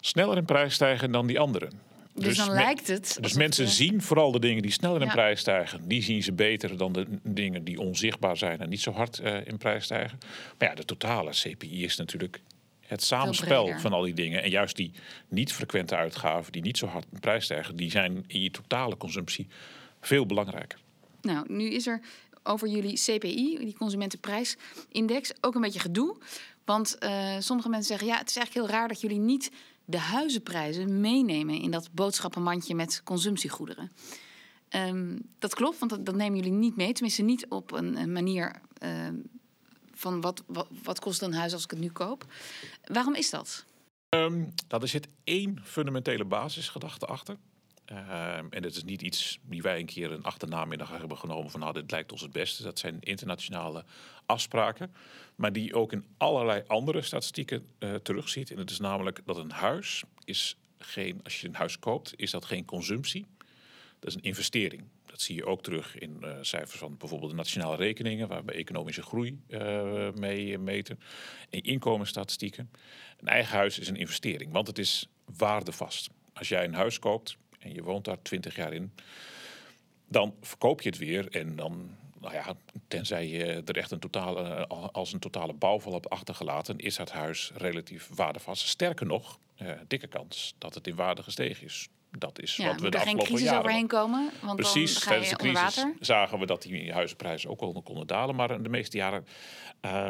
sneller 0.00 0.36
in 0.36 0.44
prijs 0.44 0.74
stijgen 0.74 1.12
dan 1.12 1.26
die 1.26 1.40
anderen. 1.40 1.70
Dus, 2.14 2.24
dus 2.24 2.36
dan 2.36 2.54
lijkt 2.54 2.88
het. 2.88 3.18
Dus 3.20 3.32
mensen 3.32 3.68
zien 3.68 4.02
vooral 4.02 4.32
de 4.32 4.38
dingen 4.38 4.62
die 4.62 4.72
sneller 4.72 5.00
in 5.00 5.06
ja. 5.06 5.12
prijs 5.12 5.40
stijgen. 5.40 5.88
Die 5.88 6.02
zien 6.02 6.22
ze 6.22 6.32
beter 6.32 6.76
dan 6.76 6.92
de 6.92 7.06
dingen 7.22 7.64
die 7.64 7.80
onzichtbaar 7.80 8.36
zijn 8.36 8.60
en 8.60 8.68
niet 8.68 8.80
zo 8.80 8.92
hard 8.92 9.20
uh, 9.24 9.46
in 9.46 9.56
prijs 9.56 9.84
stijgen. 9.84 10.18
Maar 10.58 10.68
ja, 10.68 10.74
de 10.74 10.84
totale 10.84 11.30
CPI 11.30 11.84
is 11.84 11.96
natuurlijk 11.96 12.40
het 12.88 13.02
samenspel 13.02 13.78
van 13.78 13.92
al 13.92 14.02
die 14.02 14.14
dingen. 14.14 14.42
En 14.42 14.50
juist 14.50 14.76
die 14.76 14.92
niet 15.28 15.52
frequente 15.52 15.96
uitgaven, 15.96 16.52
die 16.52 16.62
niet 16.62 16.78
zo 16.78 16.86
hard 16.86 17.06
in 17.12 17.20
prijs 17.20 17.44
stijgen, 17.44 17.76
die 17.76 17.90
zijn 17.90 18.24
in 18.26 18.42
je 18.42 18.50
totale 18.50 18.96
consumptie 18.96 19.46
veel 20.00 20.26
belangrijker. 20.26 20.78
Nou, 21.20 21.44
nu 21.48 21.70
is 21.70 21.86
er 21.86 22.00
over 22.42 22.68
jullie 22.68 22.98
CPI, 22.98 23.58
die 23.58 23.76
consumentenprijsindex, 23.78 25.32
ook 25.40 25.54
een 25.54 25.60
beetje 25.60 25.80
gedoe. 25.80 26.16
Want 26.64 26.96
uh, 27.00 27.36
sommige 27.38 27.68
mensen 27.68 27.88
zeggen, 27.88 28.06
ja, 28.06 28.18
het 28.18 28.28
is 28.28 28.36
eigenlijk 28.36 28.66
heel 28.66 28.78
raar 28.78 28.88
dat 28.88 29.00
jullie 29.00 29.18
niet 29.18 29.50
de 29.84 29.98
huizenprijzen 29.98 31.00
meenemen 31.00 31.60
in 31.60 31.70
dat 31.70 31.88
boodschappenmandje 31.92 32.74
met 32.74 33.00
consumptiegoederen. 33.04 33.90
Um, 34.70 35.18
dat 35.38 35.54
klopt, 35.54 35.78
want 35.78 35.90
dat, 35.90 36.06
dat, 36.06 36.14
nemen 36.14 36.38
jullie 36.38 36.52
niet 36.52 36.76
mee. 36.76 36.92
Tenminste, 36.92 37.22
niet 37.22 37.46
op 37.48 37.72
een, 37.72 37.96
een 37.96 38.12
manier 38.12 38.60
uh, 38.82 38.90
van 39.98 40.20
wat, 40.20 40.44
wat, 40.82 41.00
kost 41.00 41.22
een 41.22 41.34
huis 41.34 41.52
als 41.52 41.64
ik 41.64 41.70
het 41.70 41.80
nu 41.80 41.90
koop. 41.90 42.24
Waarom 42.84 43.14
is 43.14 43.30
dat? 43.30 43.64
Um, 44.08 44.54
nou, 44.68 44.82
er 44.82 44.88
zit 44.88 45.08
één 45.24 45.60
fundamentele 45.64 46.24
basisgedachte 46.24 47.06
achter. 47.06 47.36
Um, 47.92 47.96
en 48.50 48.62
dat 48.62 48.74
is 48.74 48.84
niet 48.84 49.02
iets 49.02 49.38
die 49.42 49.62
wij 49.62 49.78
een 49.78 49.86
keer 49.86 50.12
een 50.12 50.22
achternamiddag 50.22 50.90
hebben 50.90 51.18
genomen 51.18 51.50
van 51.50 51.60
nou, 51.60 51.72
dit 51.72 51.90
lijkt 51.90 52.12
ons 52.12 52.20
het 52.20 52.32
beste. 52.32 52.62
Dat 52.62 52.78
zijn 52.78 52.96
internationale 53.00 53.84
afspraken, 54.26 54.94
maar 55.34 55.52
die 55.52 55.74
ook 55.74 55.92
in 55.92 56.04
allerlei 56.16 56.62
andere 56.66 57.02
statistieken 57.02 57.66
uh, 57.78 57.94
terugziet. 57.94 58.50
En 58.50 58.56
dat 58.56 58.70
is 58.70 58.78
namelijk 58.78 59.20
dat 59.24 59.36
een 59.36 59.50
huis 59.50 60.02
is 60.24 60.56
geen, 60.78 61.20
als 61.24 61.40
je 61.40 61.48
een 61.48 61.54
huis 61.54 61.78
koopt, 61.78 62.12
is 62.16 62.30
dat 62.30 62.44
geen 62.44 62.64
consumptie. 62.64 63.26
Dat 63.98 64.08
is 64.08 64.14
een 64.14 64.22
investering. 64.22 64.84
Dat 65.10 65.20
zie 65.20 65.36
je 65.36 65.44
ook 65.44 65.62
terug 65.62 65.98
in 65.98 66.16
uh, 66.22 66.32
cijfers 66.40 66.78
van 66.78 66.96
bijvoorbeeld 66.96 67.30
de 67.30 67.36
nationale 67.36 67.76
rekeningen, 67.76 68.28
waar 68.28 68.44
we 68.44 68.52
economische 68.52 69.02
groei 69.02 69.40
uh, 69.48 70.10
mee 70.12 70.58
meten. 70.58 71.00
In 71.50 71.62
inkomensstatistieken. 71.62 72.70
Een 73.20 73.28
eigen 73.28 73.56
huis 73.56 73.78
is 73.78 73.88
een 73.88 73.96
investering, 73.96 74.52
want 74.52 74.66
het 74.66 74.78
is 74.78 75.08
waardevast. 75.36 76.10
Als 76.32 76.48
jij 76.48 76.64
een 76.64 76.74
huis 76.74 76.98
koopt 76.98 77.36
en 77.58 77.74
je 77.74 77.82
woont 77.82 78.04
daar 78.04 78.22
20 78.22 78.56
jaar 78.56 78.72
in, 78.72 78.92
dan 80.08 80.34
verkoop 80.40 80.82
je 80.82 80.88
het 80.88 80.98
weer 80.98 81.28
en 81.28 81.56
dan 81.56 81.96
nou 82.20 82.34
ja, 82.34 82.54
tenzij 82.88 83.28
je 83.28 83.62
er 83.64 83.76
echt 83.76 83.90
een 83.90 83.98
totale, 83.98 84.66
als 84.68 85.12
een 85.12 85.18
totale 85.18 85.52
bouwval 85.52 85.92
hebt 85.92 86.10
achtergelaten, 86.10 86.78
is 86.78 86.96
het 86.96 87.10
huis 87.10 87.50
relatief 87.54 88.08
waardevast. 88.14 88.66
Sterker 88.66 89.06
nog, 89.06 89.38
uh, 89.62 89.72
dikke 89.86 90.06
kans 90.06 90.54
dat 90.58 90.74
het 90.74 90.86
in 90.86 90.94
waarde 90.94 91.22
gestegen 91.22 91.64
is. 91.64 91.88
Dat 92.10 92.40
is 92.40 92.56
ja, 92.56 92.66
wat 92.66 92.80
we 92.80 92.90
de 92.90 92.96
afgelopen 92.96 93.24
jaren... 93.24 93.36
crisis 93.36 93.58
overheen 93.58 93.86
komen, 93.86 94.30
want 94.42 94.56
Precies, 94.56 94.92
dan 94.92 95.02
ga 95.02 95.08
tijdens 95.08 95.30
de 95.30 95.38
onder 95.38 95.54
crisis 95.54 96.06
zagen 96.06 96.38
we 96.38 96.46
dat 96.46 96.62
die 96.62 96.92
huizenprijzen 96.92 97.50
ook 97.50 97.60
wel 97.60 97.82
konden 97.82 98.06
dalen. 98.06 98.34
Maar 98.34 98.50
in 98.50 98.62
de 98.62 98.68
meeste 98.68 98.96
jaren 98.96 99.26
uh, 99.84 100.08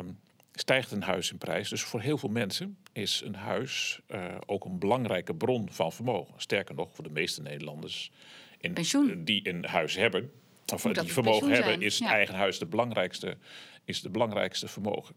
stijgt 0.53 0.91
een 0.91 1.03
huis 1.03 1.31
in 1.31 1.39
prijs. 1.39 1.69
Dus 1.69 1.83
voor 1.83 2.01
heel 2.01 2.19
veel 2.19 2.29
mensen 2.29 2.79
is 2.93 3.23
een 3.25 3.35
huis 3.35 4.01
uh, 4.09 4.25
ook 4.47 4.65
een 4.65 4.79
belangrijke 4.79 5.35
bron 5.35 5.69
van 5.71 5.93
vermogen. 5.93 6.35
Sterker 6.37 6.75
nog, 6.75 6.89
voor 6.95 7.05
de 7.05 7.11
meeste 7.11 7.43
Nederlanders 7.43 8.11
in, 8.59 8.73
Pensioen. 8.73 9.25
die 9.25 9.49
een 9.49 9.65
huis 9.65 9.95
hebben, 9.95 10.31
of 10.73 10.85
Moet 10.85 11.01
die 11.01 11.13
vermogen 11.13 11.51
hebben, 11.51 11.73
zijn, 11.73 11.83
is 11.83 11.99
ja. 11.99 12.05
het 12.05 12.15
eigen 12.15 12.35
huis 12.35 12.59
de 12.59 12.67
belangrijkste, 12.67 13.37
is 13.85 14.03
de 14.03 14.11
belangrijkste 14.11 14.69
vermogen. 14.69 15.15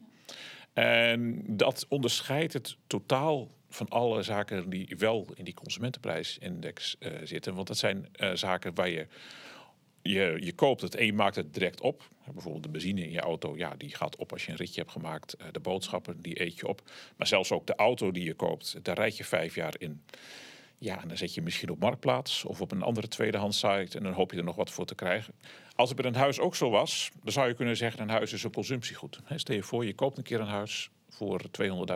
En 0.73 1.43
dat 1.47 1.85
onderscheidt 1.89 2.53
het 2.53 2.77
totaal 2.87 3.49
van 3.73 3.89
alle 3.89 4.23
zaken 4.23 4.69
die 4.69 4.95
wel 4.97 5.27
in 5.35 5.43
die 5.43 5.53
consumentenprijsindex 5.53 6.95
uh, 6.99 7.11
zitten. 7.23 7.55
Want 7.55 7.67
dat 7.67 7.77
zijn 7.77 8.07
uh, 8.15 8.33
zaken 8.33 8.75
waar 8.75 8.89
je, 8.89 9.07
je, 10.01 10.37
je 10.39 10.53
koopt 10.53 10.81
het 10.81 10.95
en 10.95 11.05
je 11.05 11.13
maakt 11.13 11.35
het 11.35 11.53
direct 11.53 11.81
op. 11.81 12.09
Bijvoorbeeld 12.31 12.63
de 12.63 12.69
benzine 12.69 13.03
in 13.03 13.11
je 13.11 13.19
auto, 13.19 13.57
ja, 13.57 13.73
die 13.77 13.95
gaat 13.95 14.15
op 14.15 14.31
als 14.31 14.45
je 14.45 14.51
een 14.51 14.57
ritje 14.57 14.81
hebt 14.81 14.93
gemaakt. 14.93 15.35
Uh, 15.41 15.47
de 15.51 15.59
boodschappen, 15.59 16.21
die 16.21 16.41
eet 16.41 16.57
je 16.57 16.67
op. 16.67 16.81
Maar 17.17 17.27
zelfs 17.27 17.51
ook 17.51 17.67
de 17.67 17.75
auto 17.75 18.11
die 18.11 18.23
je 18.23 18.33
koopt, 18.33 18.83
daar 18.83 18.95
rijd 18.95 19.17
je 19.17 19.23
vijf 19.23 19.55
jaar 19.55 19.73
in. 19.77 20.03
Ja, 20.77 21.01
en 21.01 21.07
dan 21.07 21.17
zet 21.17 21.33
je 21.33 21.41
misschien 21.41 21.69
op 21.69 21.79
Marktplaats 21.79 22.45
of 22.45 22.61
op 22.61 22.71
een 22.71 22.81
andere 22.81 23.07
tweedehands 23.07 23.59
site 23.59 23.97
en 23.97 24.03
dan 24.03 24.13
hoop 24.13 24.31
je 24.31 24.37
er 24.37 24.43
nog 24.43 24.55
wat 24.55 24.71
voor 24.71 24.85
te 24.85 24.95
krijgen. 24.95 25.33
Als 25.75 25.89
het 25.89 26.01
bij 26.01 26.09
een 26.09 26.15
huis 26.15 26.39
ook 26.39 26.55
zo 26.55 26.69
was, 26.69 27.11
dan 27.23 27.31
zou 27.31 27.47
je 27.47 27.53
kunnen 27.53 27.77
zeggen: 27.77 28.01
een 28.01 28.09
huis 28.09 28.33
is 28.33 28.43
een 28.43 28.51
consumptiegoed. 28.51 29.19
Stel 29.35 29.55
je 29.55 29.63
voor, 29.63 29.85
je 29.85 29.93
koopt 29.93 30.17
een 30.17 30.23
keer 30.23 30.39
een 30.39 30.47
huis 30.47 30.89
voor 31.11 31.41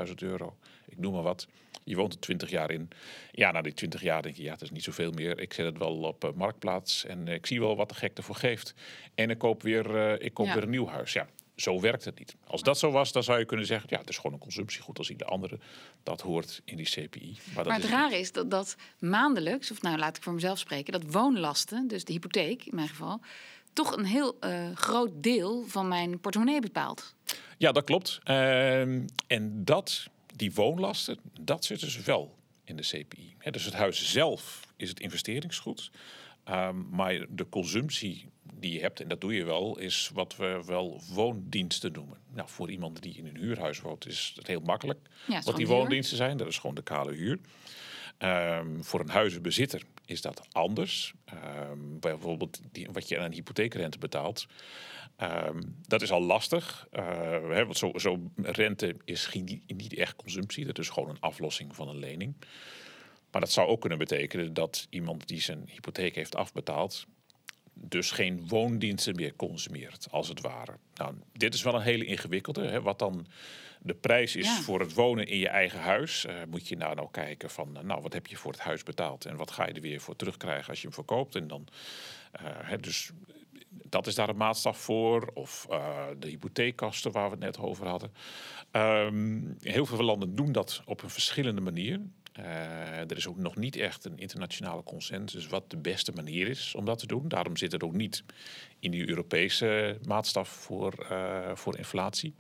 200.000 0.08 0.14
euro. 0.16 0.58
Ik 0.86 0.98
noem 0.98 1.14
maar 1.14 1.24
wat. 1.24 1.48
Je 1.84 1.96
woont 1.96 2.14
er 2.14 2.20
20 2.20 2.50
jaar 2.50 2.72
in. 2.72 2.90
Ja, 3.32 3.52
na 3.52 3.62
die 3.62 3.74
20 3.74 4.02
jaar 4.02 4.22
denk 4.22 4.36
je, 4.36 4.44
ja, 4.44 4.52
het 4.52 4.62
is 4.62 4.72
niet 4.72 4.84
zoveel 4.84 5.12
meer. 5.12 5.40
Ik 5.40 5.54
zet 5.54 5.66
het 5.66 5.78
wel 5.78 5.96
op 5.96 6.24
uh, 6.24 6.32
Marktplaats 6.32 7.06
en 7.06 7.28
uh, 7.28 7.34
ik 7.34 7.46
zie 7.46 7.60
wel 7.60 7.76
wat 7.76 7.90
de 7.90 7.96
gek 7.96 8.18
ervoor 8.18 8.36
geeft. 8.36 8.74
En 9.16 9.30
ik 9.30 9.38
koop 9.38 9.62
weer, 9.62 9.96
uh, 9.96 10.26
ik 10.26 10.34
koop 10.34 10.46
Ja. 10.46 10.54
weer 10.54 10.64
een 10.64 10.70
nieuw 10.70 10.88
huis. 10.88 11.14
Ja, 11.14 11.28
zo 11.56 11.80
werkt 11.80 12.06
het 12.06 12.20
niet. 12.20 12.36
Als 12.48 12.62
dat 12.62 12.80
zo 12.80 12.92
was, 12.92 13.12
dan 13.12 13.24
zou 13.24 13.40
je 13.40 13.46
kunnen 13.46 13.66
zeggen, 13.66 13.90
ja, 13.92 14.00
het 14.00 14.10
is 14.10 14.16
gewoon 14.16 14.34
een 14.34 14.40
consumptiegoed 14.40 14.98
als 14.98 15.10
ieder 15.10 15.28
andere. 15.28 15.60
Dat 16.04 16.22
hoort 16.22 16.62
in 16.66 16.78
die 16.78 16.86
CPI. 16.86 17.38
Maar, 17.46 17.64
dat 17.64 17.66
maar 17.66 17.82
het 17.82 17.90
rare 17.90 18.20
is 18.20 18.32
dat, 18.32 18.52
dat 18.52 18.76
maandelijks, 19.00 19.72
of 19.72 19.82
nou 19.82 19.98
laat 19.98 20.18
ik 20.18 20.24
voor 20.24 20.34
mezelf 20.34 20.60
spreken, 20.60 20.94
dat 20.94 21.12
woonlasten, 21.12 21.88
dus 21.88 22.04
de 22.04 22.14
hypotheek 22.14 22.66
in 22.66 22.76
mijn 22.76 22.88
geval, 22.88 23.22
toch 23.76 23.98
een 23.98 24.06
heel 24.06 24.38
uh, 24.42 24.76
groot 24.76 25.12
deel 25.14 25.64
van 25.68 25.88
mijn 25.88 26.20
portemonnee 26.20 26.62
bepaalt. 26.62 27.16
Ja, 27.58 27.72
dat 27.72 27.84
klopt. 27.84 28.20
Uh, 28.26 28.82
en 29.28 29.66
dat, 29.66 30.08
die 30.36 30.54
woonlasten, 30.54 31.18
dat 31.42 31.66
zit 31.66 31.80
dus 31.80 32.04
wel 32.04 32.36
in 32.64 32.76
de 32.76 32.82
CPI. 32.82 33.36
dus 33.52 33.66
het 33.66 33.74
huis 33.74 34.12
zelf 34.12 34.68
is 34.76 34.90
het 34.90 35.00
investeringsgoed. 35.00 35.92
Um, 36.50 36.88
maar 36.92 37.26
de 37.30 37.50
consumptie 37.50 38.30
die 38.54 38.72
je 38.72 38.80
hebt, 38.80 39.02
en 39.02 39.08
dat 39.08 39.22
doe 39.22 39.34
je 39.34 39.44
wel, 39.44 39.78
is 39.80 40.10
wat 40.14 40.36
we 40.36 40.62
wel 40.66 41.02
woondiensten 41.14 41.92
noemen. 41.92 42.18
Nou, 42.34 42.50
voor 42.50 42.72
iemand 42.72 43.02
die 43.02 43.18
in 43.18 43.26
een 43.26 43.38
huurhuis 43.38 43.82
woont 43.82 44.08
is 44.08 44.34
het 44.36 44.48
heel 44.48 44.60
makkelijk. 44.60 45.00
wat 45.44 45.56
die 45.56 45.68
woondiensten 45.68 46.18
zijn, 46.18 46.38
dat 46.38 46.48
is 46.48 46.58
gewoon 46.58 46.76
de 46.76 46.84
kale 46.84 47.14
huur. 47.14 47.40
Um, 48.20 48.84
voor 48.84 49.00
een 49.00 49.10
huizenbezitter 49.10 49.82
is 50.06 50.22
dat 50.22 50.48
anders. 50.52 51.14
Um, 51.70 52.00
bijvoorbeeld 52.00 52.62
die, 52.72 52.88
wat 52.92 53.08
je 53.08 53.18
aan 53.18 53.26
een 53.26 53.34
hypotheekrente 53.34 53.98
betaalt. 53.98 54.46
Um, 55.22 55.76
dat 55.88 56.02
is 56.02 56.12
al 56.12 56.22
lastig. 56.22 56.88
Hè, 56.92 57.66
want 57.66 57.78
zo'n 57.78 58.00
zo 58.00 58.32
rente 58.36 58.96
is 59.06 59.26
geen, 59.26 59.64
niet 59.68 59.94
echt 59.94 60.16
consumptie. 60.16 60.66
Dat 60.66 60.80
is 60.80 60.90
gewoon 60.90 61.10
een 61.10 61.20
aflossing 61.20 61.76
van 61.76 61.88
een 61.88 62.00
lening. 62.00 62.36
Maar 63.32 63.42
dat 63.42 63.52
zou 63.52 63.68
ook 63.68 63.82
kunnen 63.82 63.98
betekenen 63.98 64.54
dat 64.54 64.88
iemand 64.90 65.28
die 65.28 65.42
zijn 65.42 65.70
hypotheek 65.72 66.16
heeft 66.16 66.36
afbetaald, 66.36 67.06
dus 67.76 68.12
geen 68.12 68.48
woondiensten 68.48 69.16
meer 69.16 69.36
consumeert, 69.36 70.08
als 70.12 70.28
het 70.28 70.42
ware. 70.42 70.74
Nou, 70.96 71.14
dit 71.34 71.54
is 71.54 71.64
wel 71.64 71.76
een 71.76 71.82
hele 71.82 72.06
ingewikkelde. 72.06 72.68
Hè? 72.68 72.82
Wat 72.82 73.00
dan 73.00 73.28
de 73.82 73.94
prijs 73.94 74.36
is 74.36 74.50
voor 74.50 74.80
het 74.80 74.94
wonen 74.94 75.28
in 75.28 75.38
je 75.38 75.48
eigen 75.48 75.80
huis, 75.80 76.26
uh, 76.26 76.34
moet 76.50 76.68
je 76.68 76.78
nou, 76.78 76.96
nou 76.96 77.08
kijken 77.12 77.50
van, 77.50 77.78
nou, 77.84 78.02
wat 78.02 78.14
heb 78.14 78.28
je 78.28 78.38
voor 78.38 78.52
het 78.52 78.62
huis 78.62 78.84
betaald 78.84 79.26
en 79.26 79.36
wat 79.36 79.52
ga 79.52 79.68
je 79.68 79.74
er 79.74 79.82
weer 79.82 80.02
voor 80.02 80.16
terugkrijgen 80.16 80.70
als 80.70 80.78
je 80.82 80.88
hem 80.88 80.96
verkoopt. 80.96 81.36
En 81.36 81.48
dan, 81.48 81.68
uh, 82.42 82.48
hè, 82.48 82.78
dus 82.78 83.12
dat 83.70 84.08
is 84.08 84.16
daar 84.16 84.30
een 84.30 84.38
maatstaf 84.38 84.78
voor. 84.78 85.32
Of 85.34 85.68
uh, 85.70 86.06
de 86.20 86.28
hypotheekkasten 86.28 87.12
waar 87.12 87.26
we 87.26 87.36
het 87.36 87.40
net 87.40 87.58
over 87.58 87.88
hadden. 87.88 88.12
Um, 88.72 89.58
heel 89.60 89.86
veel 89.86 90.04
landen 90.04 90.36
doen 90.36 90.52
dat 90.52 90.82
op 90.86 91.04
een 91.04 91.10
verschillende 91.10 91.62
manier. 91.62 92.02
Uh, 92.40 92.46
er 93.00 93.18
is 93.18 93.28
ook 93.28 93.38
nog 93.38 93.56
niet 93.56 93.76
echt 93.76 94.06
een 94.06 94.18
internationale 94.18 94.84
consensus 94.84 95.48
wat 95.48 95.70
de 95.70 95.78
beste 95.78 96.12
manier 96.12 96.48
is 96.48 96.76
om 96.76 96.86
dat 96.86 97.00
te 97.00 97.08
doen. 97.08 97.28
Daarom 97.28 97.58
zit 97.58 97.72
het 97.72 97.84
ook 97.84 97.94
niet 97.94 98.24
in 98.80 98.92
die 98.92 99.10
Europese 99.10 99.98
maatstaf 100.08 100.50
voor, 100.50 101.08
uh, 101.12 101.56
voor 101.56 101.78
inflatie. 101.78 102.36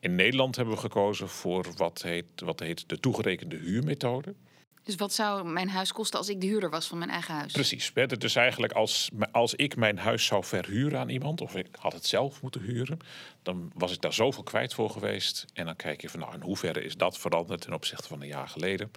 In 0.00 0.14
Nederland 0.14 0.56
hebben 0.56 0.74
we 0.74 0.80
gekozen 0.80 1.28
voor 1.28 1.66
wat 1.76 2.02
heet, 2.02 2.24
wat 2.36 2.60
heet 2.60 2.88
de 2.88 3.00
toegerekende 3.00 3.56
huurmethode. 3.56 4.34
Dus 4.82 4.94
wat 4.94 5.12
zou 5.12 5.48
mijn 5.48 5.68
huis 5.68 5.92
kosten 5.92 6.18
als 6.18 6.28
ik 6.28 6.40
de 6.40 6.46
huurder 6.46 6.70
was 6.70 6.86
van 6.86 6.98
mijn 6.98 7.10
eigen 7.10 7.34
huis? 7.34 7.52
Precies. 7.52 7.92
Dus 8.18 8.34
eigenlijk 8.34 8.72
als, 8.72 9.10
als 9.32 9.54
ik 9.54 9.76
mijn 9.76 9.98
huis 9.98 10.24
zou 10.24 10.44
verhuren 10.44 10.98
aan 10.98 11.08
iemand, 11.08 11.40
of 11.40 11.54
ik 11.54 11.66
had 11.78 11.92
het 11.92 12.06
zelf 12.06 12.42
moeten 12.42 12.60
huren, 12.60 12.98
dan 13.42 13.72
was 13.74 13.92
ik 13.92 14.00
daar 14.00 14.12
zoveel 14.12 14.42
kwijt 14.42 14.74
voor 14.74 14.90
geweest. 14.90 15.44
En 15.54 15.64
dan 15.64 15.76
kijk 15.76 16.00
je 16.00 16.08
van 16.08 16.20
nou, 16.20 16.34
in 16.34 16.40
hoeverre 16.40 16.84
is 16.84 16.96
dat 16.96 17.18
veranderd 17.18 17.60
ten 17.60 17.72
opzichte 17.72 18.08
van 18.08 18.20
een 18.20 18.28
jaar 18.28 18.48
geleden 18.48 18.90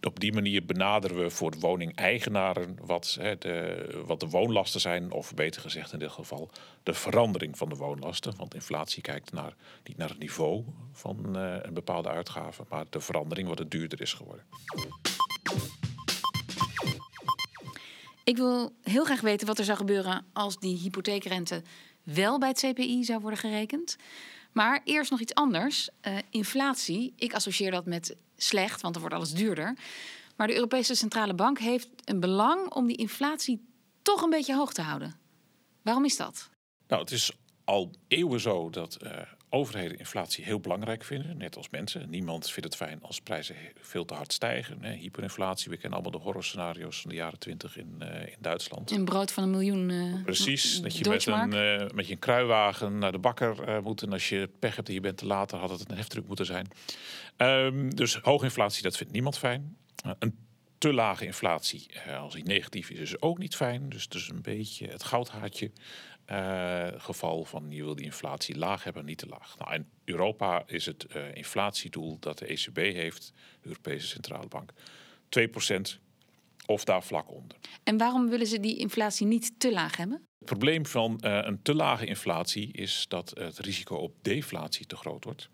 op 0.00 0.20
die 0.20 0.32
manier 0.32 0.64
benaderen 0.64 1.18
we 1.18 1.30
voor 1.30 1.50
de 1.50 1.58
woningeigenaren 1.58 2.78
wat, 2.82 3.16
hè, 3.20 3.38
de, 3.38 3.86
wat 4.06 4.20
de 4.20 4.28
woonlasten 4.28 4.80
zijn, 4.80 5.12
of 5.12 5.34
beter 5.34 5.60
gezegd 5.60 5.92
in 5.92 5.98
dit 5.98 6.10
geval 6.10 6.50
de 6.82 6.94
verandering 6.94 7.58
van 7.58 7.68
de 7.68 7.74
woonlasten. 7.74 8.36
Want 8.36 8.54
inflatie 8.54 9.02
kijkt 9.02 9.32
naar, 9.32 9.54
niet 9.84 9.96
naar 9.96 10.08
het 10.08 10.18
niveau 10.18 10.64
van 10.92 11.38
uh, 11.38 11.56
een 11.62 11.74
bepaalde 11.74 12.08
uitgave, 12.08 12.64
maar 12.68 12.84
de 12.90 13.00
verandering 13.00 13.48
wat 13.48 13.58
het 13.58 13.70
duurder 13.70 14.00
is 14.00 14.12
geworden. 14.12 14.44
Ik 18.24 18.36
wil 18.36 18.72
heel 18.82 19.04
graag 19.04 19.20
weten 19.20 19.46
wat 19.46 19.58
er 19.58 19.64
zou 19.64 19.78
gebeuren 19.78 20.24
als 20.32 20.58
die 20.58 20.76
hypotheekrente 20.76 21.62
wel 22.02 22.38
bij 22.38 22.48
het 22.48 22.58
CPI 22.66 23.04
zou 23.04 23.20
worden 23.20 23.38
gerekend. 23.38 23.96
Maar 24.52 24.80
eerst 24.84 25.10
nog 25.10 25.20
iets 25.20 25.34
anders. 25.34 25.88
Uh, 26.02 26.18
inflatie, 26.30 27.12
ik 27.16 27.34
associeer 27.34 27.70
dat 27.70 27.86
met 27.86 28.16
slecht, 28.36 28.80
want 28.80 28.92
dan 28.94 29.02
wordt 29.02 29.16
alles 29.16 29.32
duurder. 29.32 29.76
Maar 30.36 30.46
de 30.46 30.54
Europese 30.54 30.94
Centrale 30.94 31.34
Bank 31.34 31.58
heeft 31.58 31.88
een 32.04 32.20
belang 32.20 32.70
om 32.70 32.86
die 32.86 32.96
inflatie 32.96 33.68
toch 34.02 34.22
een 34.22 34.30
beetje 34.30 34.54
hoog 34.54 34.72
te 34.72 34.82
houden. 34.82 35.14
Waarom 35.82 36.04
is 36.04 36.16
dat? 36.16 36.50
Nou, 36.88 37.02
het 37.02 37.10
is 37.10 37.32
al 37.64 37.90
eeuwen 38.08 38.40
zo 38.40 38.70
dat 38.70 38.98
uh, 39.02 39.10
overheden 39.50 39.98
inflatie 39.98 40.44
heel 40.44 40.60
belangrijk 40.60 41.04
vinden, 41.04 41.36
net 41.36 41.56
als 41.56 41.70
mensen. 41.70 42.10
Niemand 42.10 42.50
vindt 42.50 42.64
het 42.64 42.76
fijn 42.76 42.98
als 43.02 43.20
prijzen 43.20 43.56
veel 43.80 44.04
te 44.04 44.14
hard 44.14 44.32
stijgen. 44.32 44.82
Hè. 44.82 44.92
Hyperinflatie, 44.92 45.70
we 45.70 45.76
kennen 45.76 45.98
allemaal 45.98 46.18
de 46.18 46.24
horrorscenario's 46.24 47.00
van 47.00 47.10
de 47.10 47.16
jaren 47.16 47.38
twintig 47.38 47.76
in, 47.76 47.94
uh, 48.02 48.26
in 48.26 48.36
Duitsland. 48.38 48.90
Een 48.90 49.04
brood 49.04 49.32
van 49.32 49.42
een 49.42 49.50
miljoen. 49.50 49.88
Uh, 49.88 50.22
Precies, 50.24 50.80
dat 50.80 50.96
je 50.96 51.08
met 51.08 51.26
een, 51.26 51.54
uh, 51.54 51.90
met 51.94 52.06
je 52.06 52.12
een 52.12 52.18
kruiwagen 52.18 52.98
naar 52.98 53.12
de 53.12 53.18
bakker 53.18 53.82
moet. 53.82 54.02
En 54.02 54.12
als 54.12 54.28
je 54.28 54.50
pech 54.58 54.76
hebt 54.76 54.88
en 54.88 54.94
je 54.94 55.00
bent 55.00 55.16
te 55.16 55.26
later, 55.26 55.58
had 55.58 55.70
het 55.70 55.90
een 55.90 55.96
heftruck 55.96 56.26
moeten 56.26 56.46
zijn. 56.46 56.68
Um, 57.36 57.94
dus 57.94 58.14
hoge 58.16 58.44
inflatie, 58.44 58.82
dat 58.82 58.96
vindt 58.96 59.12
niemand 59.12 59.38
fijn. 59.38 59.76
een 60.18 60.44
te 60.78 60.92
lage 60.92 61.24
inflatie, 61.24 61.90
als 62.18 62.34
die 62.34 62.44
negatief 62.44 62.90
is, 62.90 62.98
is 62.98 63.20
ook 63.20 63.38
niet 63.38 63.56
fijn. 63.56 63.88
Dus 63.88 64.02
het 64.02 64.14
is 64.14 64.28
een 64.28 64.42
beetje 64.42 64.86
het 64.86 65.04
goudhaartje 65.04 65.70
uh, 66.30 66.86
geval 66.96 67.44
van 67.44 67.66
je 67.70 67.84
wil 67.84 67.94
die 67.94 68.04
inflatie 68.04 68.58
laag 68.58 68.84
hebben, 68.84 69.04
niet 69.04 69.18
te 69.18 69.26
laag. 69.26 69.58
Nou, 69.58 69.74
in 69.74 69.88
Europa 70.04 70.62
is 70.66 70.86
het 70.86 71.06
uh, 71.16 71.34
inflatiedoel 71.34 72.18
dat 72.18 72.38
de 72.38 72.46
ECB 72.46 72.76
heeft, 72.76 73.32
de 73.60 73.68
Europese 73.68 74.06
Centrale 74.06 74.46
Bank, 74.46 74.72
2% 75.96 76.00
of 76.66 76.84
daar 76.84 77.02
vlak 77.02 77.30
onder. 77.30 77.56
En 77.82 77.98
waarom 77.98 78.28
willen 78.28 78.46
ze 78.46 78.60
die 78.60 78.76
inflatie 78.76 79.26
niet 79.26 79.60
te 79.60 79.72
laag 79.72 79.96
hebben? 79.96 80.26
Het 80.38 80.48
probleem 80.48 80.86
van 80.86 81.20
uh, 81.24 81.38
een 81.42 81.62
te 81.62 81.74
lage 81.74 82.06
inflatie 82.06 82.72
is 82.72 83.04
dat 83.08 83.32
het 83.38 83.58
risico 83.58 83.96
op 83.96 84.14
deflatie 84.22 84.86
te 84.86 84.96
groot 84.96 85.24
wordt. 85.24 85.48